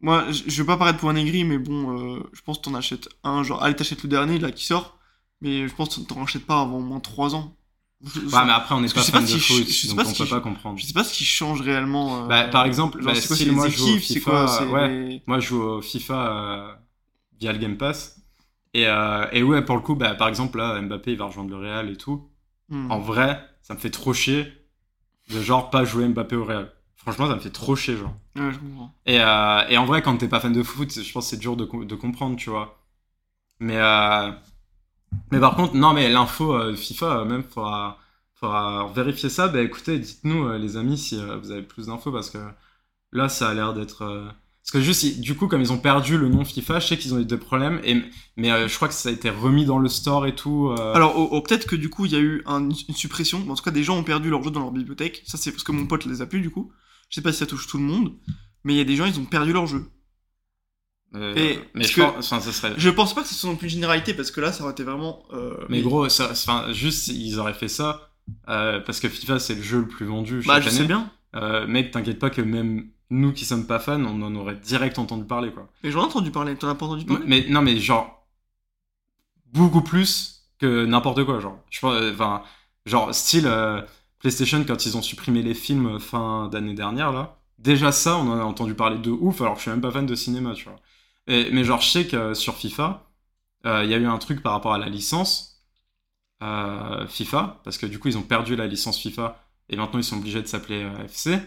[0.02, 2.74] Moi, je vais pas paraître pour un aigri, mais bon, euh, je pense que t'en
[2.74, 4.98] achètes un, genre, allez, t'achètes le dernier, là, qui sort.
[5.40, 7.56] Mais je pense que t'en achètes pas avant au moins 3 ans.
[8.02, 10.40] Je, je- Ouais, mais après, on que pas fan de foot, donc on peut pas
[10.40, 10.78] comprendre.
[10.78, 12.24] je sais pas ce qui change réellement.
[12.24, 14.02] euh, Bah, par exemple, genre, bah, c'est quoi, si moi les je joue au équipes,
[14.08, 14.88] c'est FIFA, quoi ouais.
[14.88, 16.74] les- Moi, je joue au FIFA euh,
[17.40, 18.20] via le Game Pass.
[18.74, 21.50] Et, euh, et ouais, pour le coup, bah, par exemple, là, Mbappé, il va rejoindre
[21.50, 22.28] le Real et tout.
[22.68, 22.90] Hmm.
[22.90, 24.52] En vrai, ça me fait trop chier
[25.30, 26.72] de genre pas jouer Mbappé au Real.
[26.96, 28.14] Franchement, ça me fait trop chier, genre.
[28.36, 28.92] Ouais, je comprends.
[29.06, 31.36] Et, euh, et en vrai, quand t'es pas fan de foot, je pense que c'est
[31.40, 32.78] dur de, de comprendre, tu vois.
[33.60, 34.30] Mais, euh,
[35.30, 37.98] mais par contre, non, mais l'info euh, FIFA, même, faudra,
[38.34, 39.48] faudra vérifier ça.
[39.48, 42.38] Bah écoutez, dites-nous, les amis, si vous avez plus d'infos, parce que
[43.12, 44.04] là, ça a l'air d'être.
[44.62, 47.14] Parce que juste, du coup, comme ils ont perdu le nom FIFA, je sais qu'ils
[47.14, 48.02] ont eu des problèmes, et...
[48.36, 50.70] mais euh, je crois que ça a été remis dans le store et tout.
[50.70, 53.44] euh, Alors, oh, oh, peut-être que du coup, il y a eu un- une suppression.
[53.50, 55.22] En tout cas, des gens ont perdu leur jeu dans leur bibliothèque.
[55.26, 56.72] Ça, c'est parce que mon pote les a plus, du coup.
[57.14, 58.12] Je sais pas si ça touche tout le monde.
[58.64, 59.86] Mais il y a des gens, ils ont perdu leur jeu.
[61.14, 62.74] euh, et mais parce je que- pense, enfin, ça serait.
[62.76, 64.72] Je pense pas que ce soit non plus une généralité, parce que là, ça aurait
[64.72, 65.22] été vraiment.
[65.32, 68.10] euh, Mais gros, ça, enfin, juste, ils auraient fait ça.
[68.48, 70.76] euh, parce que FIFA, c'est le jeu le plus vendu Bah, je année.
[70.78, 71.08] sais bien.
[71.68, 75.24] Mec, t'inquiète pas que même nous qui sommes pas fans, on en aurait direct entendu
[75.24, 75.70] parler, quoi.
[75.84, 76.56] Mais j'en ai entendu parler.
[76.56, 77.24] T'en as pas entendu parler?
[77.28, 78.26] Mais non, mais genre
[79.52, 81.60] beaucoup plus que n'importe quoi, genre.
[81.70, 82.42] Je pense, enfin,
[82.86, 83.46] genre style
[84.24, 87.38] PlayStation quand ils ont supprimé les films euh, fin d'année dernière là.
[87.58, 89.42] Déjà ça, on en a entendu parler de ouf.
[89.42, 90.80] Alors que je suis même pas fan de cinéma, tu vois.
[91.26, 93.06] Mais genre, je sais que euh, sur FIFA,
[93.66, 95.50] euh, il y a eu un truc par rapport à la licence.
[97.08, 99.38] FIFA, parce que du coup, ils ont perdu la licence FIFA
[99.70, 101.38] et maintenant ils sont obligés de s'appeler FC.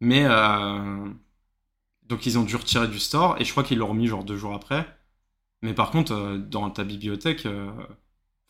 [0.00, 0.24] Mais
[2.04, 4.36] donc ils ont dû retirer du store et je crois qu'ils l'ont remis genre deux
[4.36, 4.86] jours après.
[5.62, 7.46] Mais par contre, dans ta bibliothèque,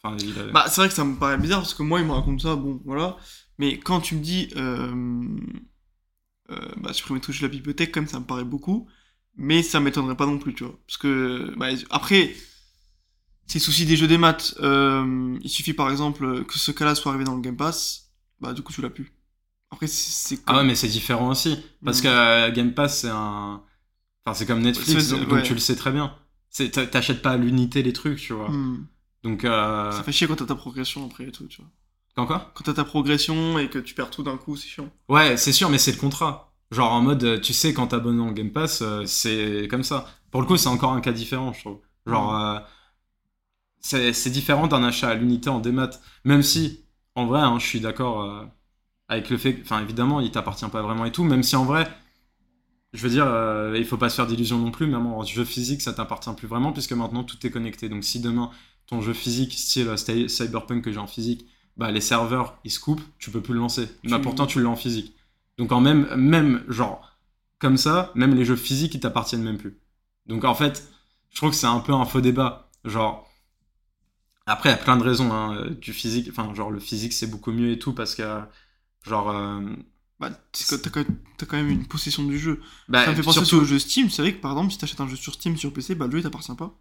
[0.03, 2.07] enfin, il a- Bah, c'est vrai que ça me paraît bizarre parce que moi, il
[2.07, 3.17] me raconte ça, bon, voilà.
[3.59, 5.27] Mais quand tu me dis, euh,
[6.51, 8.89] euh, bah, supprimer tout de la bibliothèque, quand même, ça me paraît beaucoup.
[9.37, 10.79] Mais ça m'étonnerait pas non plus, tu vois.
[10.87, 12.35] Parce que, bah, après,
[13.47, 14.55] c'est souci des jeux des maths.
[14.61, 18.53] Euh, il suffit par exemple que ce cas-là soit arrivé dans le Game Pass, bah,
[18.53, 19.13] du coup, tu l'as plus.
[19.71, 21.57] Après, c'est- c'est Ah ouais, comme- mais c'est différent aussi.
[21.85, 22.03] Parce Mhm.
[22.03, 23.63] que euh, Game Pass, c'est un.
[24.25, 25.43] Enfin, c'est comme Netflix, donc, ouais.
[25.43, 26.15] tu le sais très bien.
[26.91, 28.51] T'achètes pas à l'unité les trucs, tu vois.
[28.51, 28.87] Hmm.
[29.23, 29.91] Donc, euh...
[29.93, 31.71] Ça fait chier quand t'as ta progression après et tout, tu vois.
[32.17, 32.51] quand quoi?
[32.55, 34.91] Quand t'as ta progression et que tu perds tout d'un coup, c'est chiant.
[35.09, 36.53] Ouais, c'est sûr, mais c'est le contrat.
[36.71, 40.07] Genre en mode, tu sais, quand t'abonnes en Game Pass, euh, c'est comme ça.
[40.31, 41.81] Pour le coup, c'est encore un cas différent, je trouve.
[42.07, 42.59] Genre, euh,
[43.81, 45.91] c'est c'est différent d'un achat à l'unité en démat.
[46.25, 48.45] Même si, en vrai, hein, je suis d'accord euh,
[49.09, 51.65] avec le fait que, enfin, évidemment, il t'appartient pas vraiment et tout, même si en
[51.65, 51.89] vrai,
[52.93, 55.45] je veux dire, euh, il faut pas se faire d'illusions non plus, même en jeu
[55.45, 57.89] physique, ça t'appartient plus vraiment, puisque maintenant tout est connecté.
[57.89, 58.51] Donc si demain,
[58.91, 62.71] ton jeu physique, style euh, Cy- Cyberpunk que j'ai en physique, bah, les serveurs, ils
[62.71, 63.89] se coupent, tu peux plus le lancer.
[64.03, 65.15] Tu- pourtant, tu l'as en physique.
[65.59, 67.17] Donc en même, même genre,
[67.59, 69.79] comme ça, même les jeux physiques, ils t'appartiennent même plus.
[70.27, 70.89] Donc en fait,
[71.31, 72.71] je trouve que c'est un peu un faux débat.
[72.85, 73.29] Genre,
[74.47, 76.29] après, il y a plein de raisons hein, euh, du physique.
[76.31, 78.41] Enfin, genre, le physique, c'est beaucoup mieux et tout parce que,
[79.07, 79.61] genre, euh,
[80.19, 80.91] Bah, t'as
[81.47, 82.61] quand, même- une possession du jeu.
[82.89, 84.11] bah, ça me fait penser surtout, au jeu Steam.
[84.11, 86.13] C'est vrai que par exemple, si t'achètes un jeu sur Steam sur PC, bah le
[86.13, 86.75] jeu il t'appartient pas.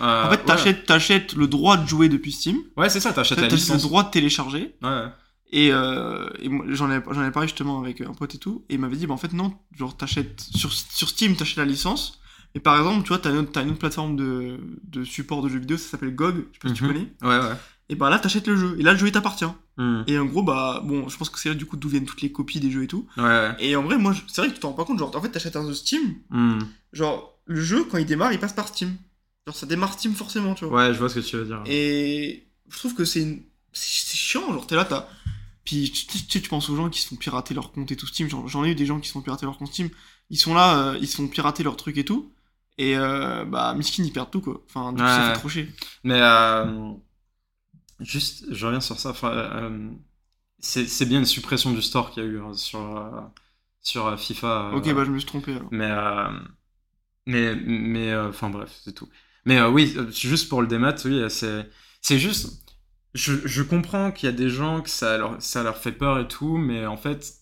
[0.00, 0.44] Euh, En fait, ouais.
[0.44, 3.74] t'achètes, t'achètes le droit de jouer depuis Steam, Ouais, c'est ça, t'achètes la t'achètes le
[3.74, 3.82] licence.
[3.82, 4.74] droit de télécharger.
[4.82, 5.08] Ouais, ouais.
[5.52, 8.74] Et, euh, et j'en ai, j'en ai parlé justement avec un pote et tout, et
[8.74, 12.18] il m'avait dit, bah en fait, non, genre, t'achètes, sur, sur Steam, t'achètes la licence,
[12.56, 15.42] et par exemple, tu vois, t'as une, autre- t'as une autre plateforme de, de support
[15.42, 16.88] de jeux vidéo, ça s'appelle GOG, je sais pas si tu Mhm.
[16.92, 17.54] connais, Ouais, ouais.
[17.88, 19.44] et bah là, t'achètes le jeu, et là, le jeu, il t'appartient.
[19.76, 20.02] Hmm.
[20.08, 22.22] Et en gros, bah, bon, je pense que c'est là, du coup, d'où viennent toutes
[22.22, 23.06] les copies des jeux et tout.
[23.16, 23.54] Ouais, ouais.
[23.60, 25.30] Et en vrai, moi, c'est vrai que tu t'en rends pas compte, genre, en fait,
[25.30, 26.58] t'achètes un jeu Steam, Hmm.
[26.92, 28.96] genre, le jeu, quand il démarre, il passe par Steam.
[29.46, 30.86] Genre, ça démarre Steam forcément, tu vois.
[30.86, 31.62] Ouais, je vois ce que tu veux dire.
[31.66, 33.42] Et je trouve que c'est une...
[33.72, 35.06] c'est c'est chiant, genre t'es là, t'as.
[35.64, 38.06] Puis tu, tu, tu- penses aux gens qui se font pirater leur compte et tout
[38.06, 39.88] Steam, genre, j'en ai eu des gens qui se font pirater leur compte Steam,
[40.30, 42.32] ils sont là, euh, ils se font pirater leur truc et tout,
[42.78, 44.62] et euh, bah Miskin ils perdent tout quoi.
[44.68, 45.68] Enfin, du coup ça fait trop chier.
[46.04, 46.92] Mais euh,
[48.00, 49.10] juste, je reviens sur ça.
[49.10, 49.70] Enfin,
[50.60, 53.30] c'est bien une suppression du store qu'il y a eu hein, sur,
[53.82, 54.72] sur FIFA.
[54.74, 55.68] Ok, bah je me suis trompé alors.
[55.70, 55.90] Mais,
[57.26, 59.08] mais, mais, enfin bref, c'est tout.
[59.44, 61.68] Mais euh, oui, euh, juste pour le démat, oui, euh, c'est,
[62.00, 62.62] c'est juste.
[63.14, 66.18] Je, je comprends qu'il y a des gens que ça leur, ça leur fait peur
[66.18, 67.34] et tout, mais en fait,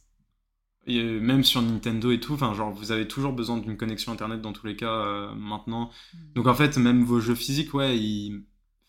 [0.87, 4.41] et même sur Nintendo et tout, enfin, genre, vous avez toujours besoin d'une connexion internet
[4.41, 5.91] dans tous les cas euh, maintenant.
[6.35, 8.45] Donc en fait, même vos jeux physiques, ouais, ils,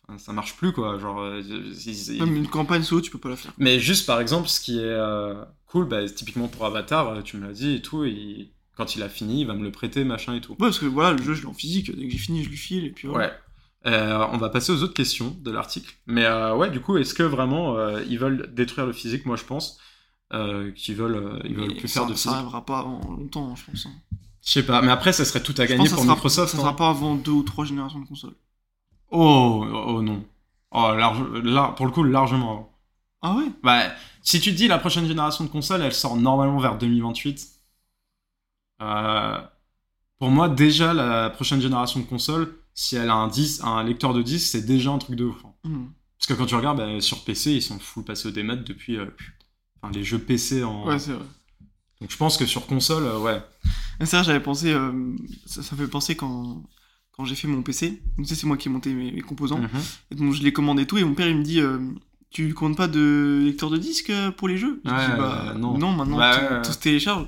[0.07, 0.97] enfin, ça marche plus quoi.
[0.97, 3.53] Genre, ils- ils- Même une campagne solo, tu peux pas la faire.
[3.59, 7.47] mais juste par exemple, ce qui est euh, cool, bah, typiquement pour Avatar, tu me
[7.47, 10.33] l'as dit et tout, il- quand il a fini, il va me le prêter, machin
[10.35, 10.51] et tout.
[10.53, 12.49] Ouais, parce que voilà, le jeu je l'ai en physique, dès que j'ai fini, je
[12.49, 13.27] lui file, et puis voilà.
[13.27, 13.33] Ouais.
[13.85, 15.93] Euh, on va passer aux autres questions de l'article.
[16.07, 19.25] Mais euh, ouais, du coup, est-ce que vraiment euh, ils veulent détruire le physique?
[19.25, 19.79] Moi, je pense
[20.75, 22.35] qu'ils veulent, ils veulent Mais plus ça, faire de ça physique.
[22.35, 23.85] arrivera pas avant longtemps, hein, je pense.
[23.85, 23.91] hein.
[24.45, 24.81] Je sais pas.
[24.81, 26.51] Mais après, ça serait tout à gagner pour ça sera- Microsoft.
[26.51, 26.61] Ça hein.
[26.61, 28.33] sera pas avant deux ou trois générations de consoles.
[29.11, 30.23] Oh, oh, oh, non.
[30.71, 32.51] Oh, large, lar- pour le coup, largement.
[32.51, 32.69] avant.
[33.21, 33.45] Ah ouais?
[33.63, 33.83] Bah,
[34.21, 37.47] si tu te dis la prochaine génération de consoles, elle sort normalement vers 2028.
[38.83, 39.41] Euh,
[40.19, 44.13] pour moi, déjà, la prochaine génération de consoles, si elle a un, 10, un lecteur
[44.13, 45.43] de 10, c'est déjà un truc de ouf.
[45.45, 45.53] hein.
[45.63, 45.85] Hmm.
[46.19, 48.97] Parce que quand tu regardes bah, sur PC, ils sont full passés au démat depuis
[48.97, 49.05] euh,
[49.81, 50.85] enfin, les jeux PC en.
[50.87, 51.25] Ouais, c'est vrai.
[51.99, 53.41] Donc je pense que sur console, euh, ouais.
[54.05, 54.91] Ça, j'avais pensé, euh,
[55.45, 56.63] ça, ça me fait penser quand,
[57.11, 58.01] quand j'ai fait mon PC.
[58.17, 59.59] Donc, tu sais, c'est moi qui ai monté mes, mes composants.
[59.59, 59.69] Mhm.
[60.11, 60.97] Et donc, je l'ai commandé et tout.
[60.97, 61.79] Et mon père, il me dit, euh,
[62.33, 64.81] tu comptes pas de lecteur de disque euh, pour les jeux?
[64.83, 65.77] Je Ouais, dis, bah, euh, non.
[65.93, 67.27] maintenant, Bah, tout, se télécharge.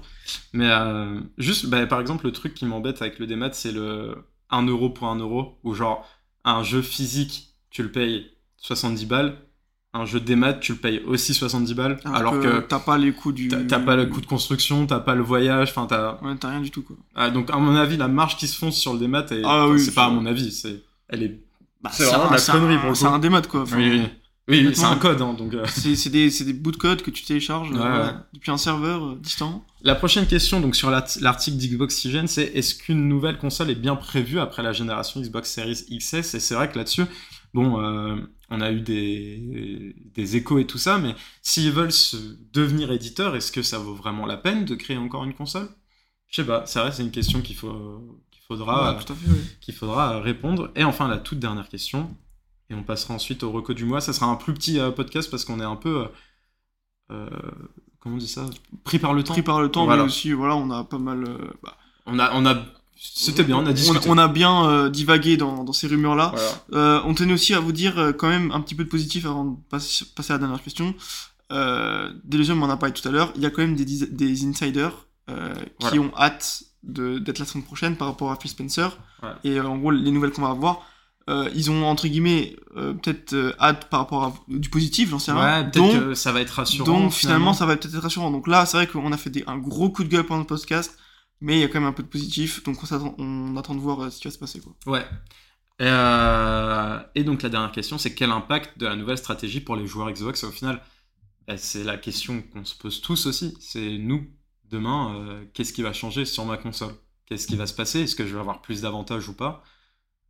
[0.54, 4.16] Mais euh, juste, bah, par exemple, le truc qui m'embête avec le démat, c'est le
[4.50, 6.06] 1 euro pour 1 euro, où genre,
[6.44, 9.38] un jeu physique, tu le payes 70 balles,
[9.94, 13.32] un jeu démat, tu le payes aussi 70 balles, alors, que, t'as pas les coûts
[13.32, 13.48] du.
[13.48, 16.20] t'as pas le coût de construction, t'as pas le voyage, enfin t'as...
[16.24, 16.96] Ouais, t'as rien du tout, quoi.
[17.16, 19.42] Ah, donc à mon avis, la marge qui se fonce sur le démat, est...
[19.46, 20.84] Ah oui, c'est pas à mon avis, c'est...
[21.10, 21.40] Elle est...
[21.82, 23.62] Bah, C'est vraiment de la connerie un- pour le C'est un démat, quoi.
[23.62, 24.02] Enfin, Oui, oui,
[24.48, 25.54] oui, c'est un code, hein, donc...
[25.54, 25.66] euh.
[25.68, 28.14] C'est des, bouts de code que tu télécharges euh, Ouais, voilà, ouais.
[28.34, 29.66] depuis un serveur euh, distant.
[29.82, 33.96] La prochaine question, donc sur l'art- l'article d'Xboxygène, c'est est-ce qu'une nouvelle console est bien
[33.96, 37.06] prévue après la génération Xbox Series XS Et c'est vrai que là-dessus,
[37.56, 38.16] bon, euh,
[38.52, 42.18] on a eu des, des échos et tout ça, mais s'ils veulent se
[42.54, 45.70] devenir éditeurs, est-ce que ça vaut vraiment la peine de créer encore une console?
[46.28, 49.16] Je sais pas, c'est vrai, c'est une question qu'il faut, qu'il faudra, Ouais, tout à
[49.16, 49.38] fait, ouais.
[49.62, 50.72] qu'il faudra répondre.
[50.76, 52.16] Et enfin, la toute dernière question,
[52.70, 54.02] et on passera ensuite au reco du mois.
[54.02, 56.08] Ça sera un plus petit euh, podcast parce qu'on est un peu.
[57.12, 57.30] euh,
[58.00, 58.46] comment on dit ça?
[58.84, 59.34] Pris par le temps.
[59.34, 60.04] Pris par le temps, Voilà.
[60.04, 61.24] mais aussi, voilà, on a pas mal.
[61.28, 62.56] euh, bah, On a, on a,
[62.98, 64.10] c'était bien, on a discuté.
[64.10, 66.32] On, a bien euh, divagué dans, dans ces rumeurs-là.
[66.34, 66.50] Voilà.
[66.74, 69.26] Euh, on tenait aussi à vous dire euh, quand même un petit peu de positif
[69.26, 70.96] avant de passer, passer à la dernière question.
[71.52, 73.32] Euh, Delusion m'en a parlé tout à l'heure.
[73.36, 77.96] Il y a quand même des, insiders euh, qui ont hâte d'être la semaine prochaine
[77.98, 78.98] par rapport à Phil Spencer.
[79.44, 80.82] Et euh, en gros, les nouvelles qu'on va avoir,
[81.28, 85.18] euh, ils ont entre guillemets euh, peut-être euh, hâte par rapport à du positif, j'en
[85.18, 85.64] sais rien.
[85.64, 86.86] Ouais, Donc- peut-être que ça va être rassurant.
[86.86, 88.30] donc finalement, ça va peut-être être rassurant.
[88.30, 90.48] Donc là, c'est vrai qu'on a fait des- un gros coup de gueule pendant le
[90.48, 90.98] podcast,
[91.42, 92.64] mais il y a quand même un peu de positif.
[92.64, 92.78] Donc
[93.18, 94.60] on, attend de voir ce qui va se passer.
[94.62, 94.76] Quoi.
[94.86, 95.06] Ouais.
[97.16, 100.12] Et donc la dernière question, c'est quel impact de la nouvelle stratégie pour les joueurs
[100.12, 100.80] Xbox au final?
[101.58, 103.56] C'est la question qu'on se pose tous aussi.
[103.60, 104.28] C'est nous,
[104.70, 106.94] demain, qu'est-ce qui va changer sur ma console?
[107.26, 108.02] Qu'est-ce qui va se passer?
[108.02, 109.64] Est-ce que je vais avoir plus d'avantages ou pas?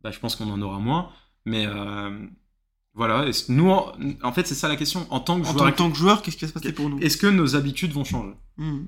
[0.02, 1.10] Bah, Je pense qu'on en aura moins.
[1.44, 2.26] Mais euh,
[2.94, 3.92] voilà, nous, en,
[4.22, 5.06] en fait, c'est ça la question.
[5.10, 6.88] En tant que En joueur, tant, tant que joueur, qu'est-ce qui va se passer pour
[6.88, 6.98] nous?
[6.98, 8.34] Est-ce que nos habitudes vont changer?
[8.56, 8.86] Hmm.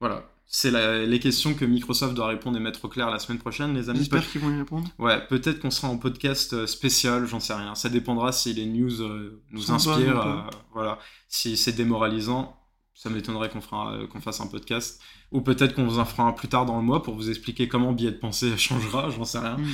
[0.00, 0.28] Voilà.
[0.54, 3.88] C'est les questions que Microsoft doit répondre et mettre au clair la semaine prochaine, les
[3.88, 4.00] amis.
[4.00, 4.86] J'espère qu'ils vont y répondre.
[4.98, 7.74] Ouais, peut-être qu'on sera en podcast euh, spécial, j'en sais rien.
[7.74, 10.20] Ça dépendra si les news euh, nous inspirent.
[10.26, 10.42] euh,
[10.74, 10.98] voilà.
[11.28, 12.54] Si c'est démoralisant,
[13.02, 15.02] ça m'étonnerait qu'on euh, qu'on fasse un podcast.
[15.32, 17.66] Ou peut-être qu'on vous en fera un plus tard dans le mois pour vous expliquer
[17.66, 19.56] comment billet de pensée changera, j'en sais rien.
[19.56, 19.66] Hmm.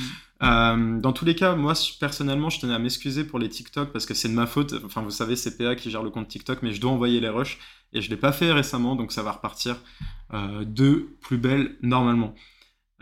[0.44, 4.06] Euh, dans tous les cas, moi personnellement, je tenais à m'excuser pour les TikTok parce
[4.06, 4.74] que c'est de ma faute.
[4.82, 7.28] Enfin, vous savez, c'est PA qui gère le compte TikTok, mais je dois envoyer les
[7.28, 7.58] rushs
[7.92, 9.76] et je l'ai pas fait récemment, donc ça va repartir
[10.32, 12.34] euh, de plus belle normalement.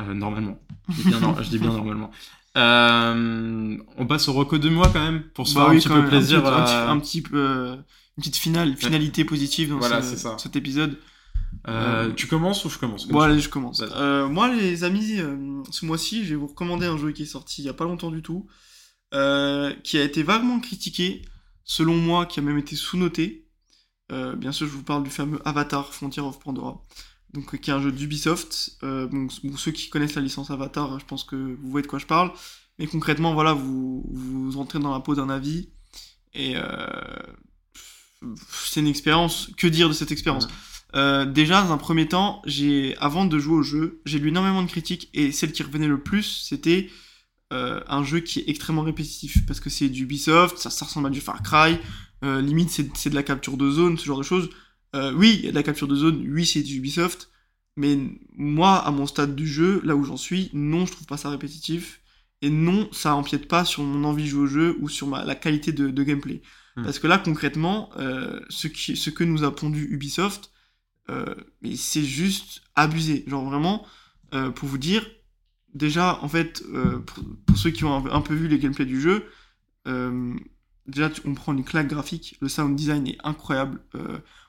[0.01, 0.59] Euh, normalement.
[0.89, 2.11] Je dis bien, nor- je dis bien normalement.
[2.57, 5.89] On passe au reco de mois quand même pour se Bah faire oui, un petit
[5.89, 6.47] peu même, plaisir.
[6.47, 7.77] Un petit, un petit peu.
[8.17, 10.37] Euh, une petite finale, finalité positive dans Voilà, ce- ça.
[10.39, 10.99] cet épisode.
[11.69, 13.83] euh, tu commences ou je commence Bon, allez, je commence.
[13.83, 17.27] Euh, moi, les amis, euh, ce mois-ci, je vais vous recommander un jeu qui est
[17.27, 18.47] sorti il y a pas longtemps du tout,
[19.15, 21.23] euh, qui a été vaguement critiqué,
[21.65, 23.47] selon moi, qui a même été sous-noté.
[24.13, 26.81] Euh, bien sûr, je vous parle du fameux Avatar Frontier of Pandora,
[27.33, 28.77] donc euh, qui est un jeu d'Ubisoft.
[28.83, 31.89] Euh, bon, bon, ceux qui connaissent la licence Avatar, je pense que vous voyez de
[31.89, 32.31] quoi je parle.
[32.79, 35.71] Mais concrètement, voilà, vous vous entrez dans la peau d'un avis
[36.35, 36.87] et euh,
[38.49, 39.51] c'est une expérience.
[39.57, 40.49] Que dire de cette expérience
[40.95, 44.63] Euh, Déjà, dans un premier temps, j'ai avant de jouer au jeu, j'ai lu énormément
[44.63, 46.91] de critiques et celle qui revenait le plus, c'était
[47.53, 51.09] euh, un jeu qui est extrêmement répétitif parce que c'est du Ubisoft, ça, ça ressemble
[51.09, 51.79] à du Far Cry,
[52.25, 54.51] euh, limite c'est c'est de la capture de zone, ce genre de choses.
[55.15, 57.29] Oui, il y a de la capture de zone, oui, c'est du Ubisoft,
[57.77, 57.99] mais
[58.37, 61.29] moi, à mon stade du jeu, là où j'en suis, non, je trouve pas ça
[61.29, 62.01] répétitif.
[62.43, 65.25] Et non, ça empiète pas sur mon envie de jouer au jeu ou sur ma,
[65.25, 66.41] la qualité de, de gameplay.
[66.77, 66.85] Hmm.
[66.85, 70.51] Parce que là, concrètement, euh, ce, qui, ce que nous a pondu Ubisoft,
[71.09, 71.35] euh,
[71.77, 73.25] c'est juste abusé.
[73.27, 73.87] Genre vraiment,
[74.35, 75.07] euh, pour vous dire,
[75.75, 78.87] déjà, en fait, euh, pour, pour ceux qui ont un, un peu vu les gameplays
[78.87, 79.27] du jeu,
[79.87, 80.35] euh,
[80.87, 83.81] déjà, on prend une claque graphique, le sound design est incroyable.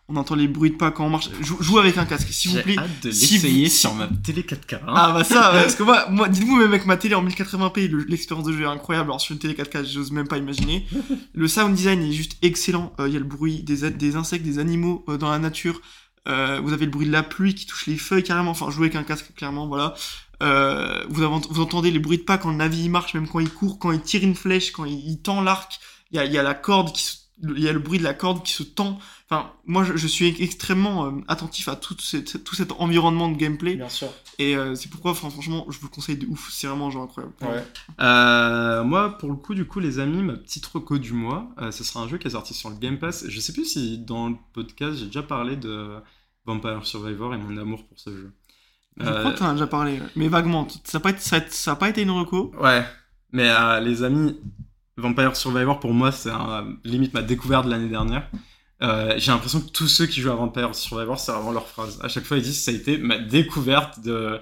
[0.09, 1.29] On entend les bruits de pas quand on marche.
[1.41, 2.77] Jou- Jouez avec un casque, s'il vous J'ai plaît.
[2.79, 4.75] hâte de l'essayer vous- sur ma télé 4K.
[4.75, 4.79] hein.
[4.95, 8.03] Ah bah ça, parce que moi, moi dites-vous même avec ma télé en 1080p, le-
[8.05, 9.09] l'expérience de jeu est incroyable.
[9.09, 10.85] Alors sur une télé 4K, j'ose même pas imaginer.
[11.33, 12.93] Le sound design est juste excellent.
[12.99, 15.81] Euh, Il y a le bruit des, des insectes, des animaux euh, dans la nature.
[16.27, 18.51] Euh, vous avez le bruit de la pluie qui touche les feuilles carrément.
[18.51, 19.93] Enfin, jouer avec un casque clairement, voilà.
[20.41, 23.49] Vous, avez- vous entendez les bruits de pas quand le navire marche, même quand il
[23.49, 25.79] court, quand il tire une flèche, quand il, il tend l'arc.
[26.11, 27.99] Il y a, il y a la corde qui se- il y a le bruit
[27.99, 28.97] de la corde qui se tend.
[29.29, 33.37] Enfin, moi, je, je suis extrêmement euh, attentif à tout, cette- tout cet environnement de
[33.37, 33.75] gameplay.
[33.75, 34.07] Bien sûr.
[34.39, 36.49] Et euh, c'est pourquoi, fran- franchement, je vous le conseille de ouf.
[36.51, 37.33] C'est vraiment un jeu incroyable.
[37.99, 41.71] Euh, moi, pour le coup, du coup, les amis, ma petite reco du mois, euh,
[41.71, 43.25] ce sera un jeu qui est sorti sur le Game Pass.
[43.27, 45.95] Je sais plus si dans le podcast j'ai déjà parlé de
[46.45, 48.31] Vampire Survivor et mon amour pour ce jeu.
[48.99, 50.67] Je crois que t'en as déjà parlé, mais vaguement.
[50.83, 52.51] Ça n'a pas, été- ça, ça a pas été une reco.
[52.59, 52.83] Ouais,
[53.31, 54.39] mais euh, les amis,
[54.97, 56.31] Vampire Survivor pour moi, c'est
[56.83, 58.29] limite ma découverte de l'année dernière.
[58.83, 61.99] Euh, J'ai l'impression que tous ceux qui jouent à Vampire Survivor, c'est vraiment leur phrase.
[62.03, 64.39] À chaque fois, ils disent ça a été ma découverte de,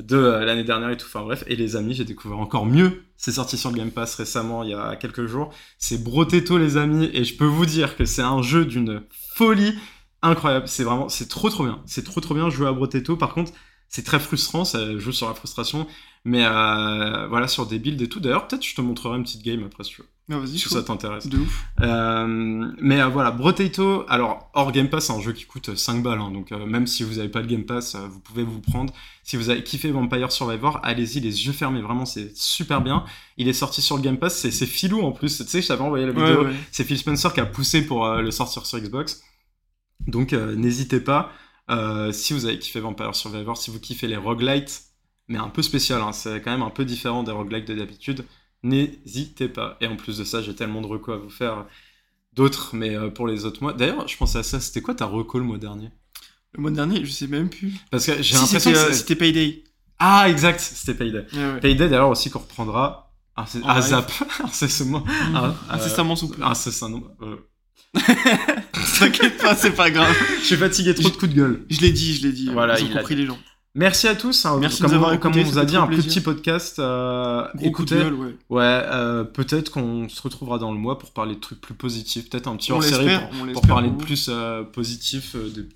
[0.00, 1.06] de euh, l'année dernière et tout.
[1.06, 3.04] Enfin bref, et les amis, j'ai découvert encore mieux.
[3.16, 5.52] C'est sorti sur Game Pass récemment, il y a quelques jours.
[5.78, 9.02] C'est Brotetto, les amis, et je peux vous dire que c'est un jeu d'une
[9.34, 9.74] folie
[10.22, 10.66] incroyable.
[10.68, 11.80] C'est vraiment, c'est trop trop bien.
[11.86, 13.16] C'est trop trop bien jouer à Brotetto.
[13.16, 13.52] Par contre,
[13.88, 15.86] c'est très frustrant, ça joue sur la frustration.
[16.28, 18.18] Mais euh, voilà, sur des builds et tout.
[18.18, 20.68] D'ailleurs, peut-être je te montrerai une petite game après si tu veux, Ah, vas-y, si
[20.68, 21.28] ça t'intéresse.
[21.28, 21.64] De ouf.
[21.82, 26.02] Euh, mais euh, voilà, Brotato, alors hors Game Pass, c'est un jeu qui coûte 5
[26.02, 28.60] balles, hein, donc euh, même si vous n'avez pas le Game Pass, vous pouvez vous
[28.60, 28.92] prendre.
[29.22, 33.04] Si vous avez kiffé Vampire Survivor, allez-y les yeux fermés, vraiment c'est super bien.
[33.36, 35.68] Il est sorti sur le Game Pass, c'est c'est filou en plus, tu sais, je
[35.68, 36.54] t'avais envoyé la vidéo, ouais.
[36.72, 39.22] c'est Phil Spencer qui a poussé pour le sortir sur Xbox.
[40.08, 41.30] Donc n'hésitez pas,
[42.10, 44.82] si vous avez kiffé Vampire Survivor, si vous kiffez les roguelites,
[45.28, 48.24] mais un peu spécial, hein, c'est quand même un peu différent des roguelites de d'habitude,
[48.62, 49.76] n'hésitez pas.
[49.80, 51.66] Et en plus de ça, j'ai tellement de recos à vous faire
[52.32, 53.72] d'autres, mais euh, pour les autres mois.
[53.72, 55.90] D'ailleurs, je pensais à ça, c'était quoi ta reco le mois dernier?
[56.52, 57.72] Le mois dernier, je sais même plus.
[57.90, 59.64] Parce que j'ai Si, l'impression que euh, c'était Payday.
[59.98, 61.26] Ah, exact, c'était Payday.
[61.32, 61.60] Ouais, ouais.
[61.60, 63.82] Payday d'ailleurs aussi qu'on reprendra à live.
[63.82, 64.10] Zap,
[64.44, 65.00] incessamment.
[65.00, 65.34] Mhm.
[65.34, 66.42] Ah, Incessamment sous peu.
[66.42, 67.02] Incessamment.
[67.22, 67.36] euh,
[68.98, 70.14] T'inquiète pas, c'est pas grave.
[70.40, 71.66] Je suis fatigué, trop de coups de gueule.
[71.70, 72.50] Je l'ai dit, je l'ai dit.
[72.52, 73.38] Voilà, Ils ont compris les gens.
[73.78, 74.46] Merci à tous.
[74.46, 76.04] hein, Merci de comme, nous avoir on- comme écoutés, on vous a dit, un plaisir.
[76.06, 76.78] petit podcast.
[76.78, 78.34] euh, écoutez, gueule, ouais.
[78.48, 82.30] ouais, euh, peut-être qu'on se retrouvera dans le mois pour parler de trucs plus positifs.
[82.30, 85.36] Peut-être un petit On hors-série l'espère, pour, parler de plus euh, positif.
[85.36, 85.68] euh, de...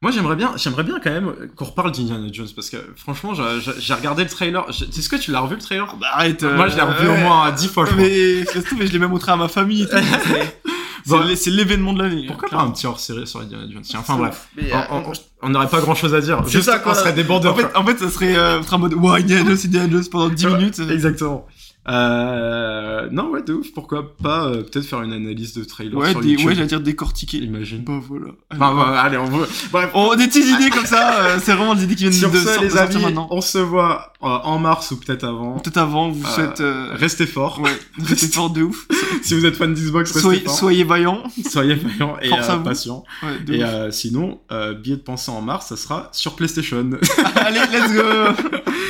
[0.00, 3.94] Moi, j'aimerais bien, j'aimerais bien quand même qu'on reparle d'Indiana Jones parce que franchement, j'ai-
[3.94, 4.64] regardé le trailer.
[4.72, 5.94] Je- Est-ce que tu l'as revu le trailer?
[6.00, 6.42] Bah, arrête.
[6.42, 7.94] euh, Moi, je l'ai revu au moins dix fois, je.
[7.94, 9.86] Mais ça se trouve, je l'ai même montré à ma famille.
[11.04, 12.24] C'est- l'événement de l'année.
[12.26, 14.48] Pourquoi pas un petit hors-série sur Indiana Jones Enfin bref.
[14.56, 15.12] Mais, on- euh, on- on-
[15.44, 16.42] on n'aurait pas grand-chose à dire.
[16.46, 16.92] C'est ça, quoi.
[16.92, 17.54] on serait des bandeurs.
[17.54, 20.28] En fait, en fait, ça serait euh, en mode Wow, Indiana Jones, Indiana Jones pendant
[20.28, 20.80] 10 Ouais, minutes.
[20.90, 21.46] Exactement.
[21.88, 23.72] Euh, non, ouais, de ouf.
[23.74, 26.46] Pourquoi pas euh, peut-être faire une analyse de trailer Ouais, sur des, YouTube.
[26.48, 27.38] ouais, j'allais dire décortiquer.
[27.38, 27.82] Imagine.
[27.84, 28.26] Bah voilà.
[28.54, 29.46] Enfin, voilà, allez, on veut...
[29.72, 29.90] Bref.
[29.94, 32.38] Oh, des petites idées comme ça, euh, c'est vraiment des idées qui viennent Sur de,
[32.38, 33.26] sor- les amis, maintenant.
[33.30, 35.58] on se voit en mars ou peut-être avant.
[35.58, 36.60] Peut-être avant, vous Euh, souhaite.
[36.60, 37.60] euh, Restez forts.
[37.60, 38.86] Ouais, restez fort de ouf.
[39.22, 40.54] si vous êtes fan d'Xbox, restez Soyez, forts.
[40.58, 41.22] soyez vaillants.
[41.50, 43.04] Soyez vaillants et euh, patients.
[43.22, 46.90] Ouais, Et euh, sinon, euh, billet de pensée en mars, ça sera sur PlayStation.
[47.36, 48.02] Allez, let's go.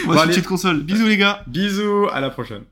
[0.08, 0.80] On Bon, de console.
[0.82, 1.42] Bisous les gars.
[1.46, 2.62] Bisous, à la prochaine.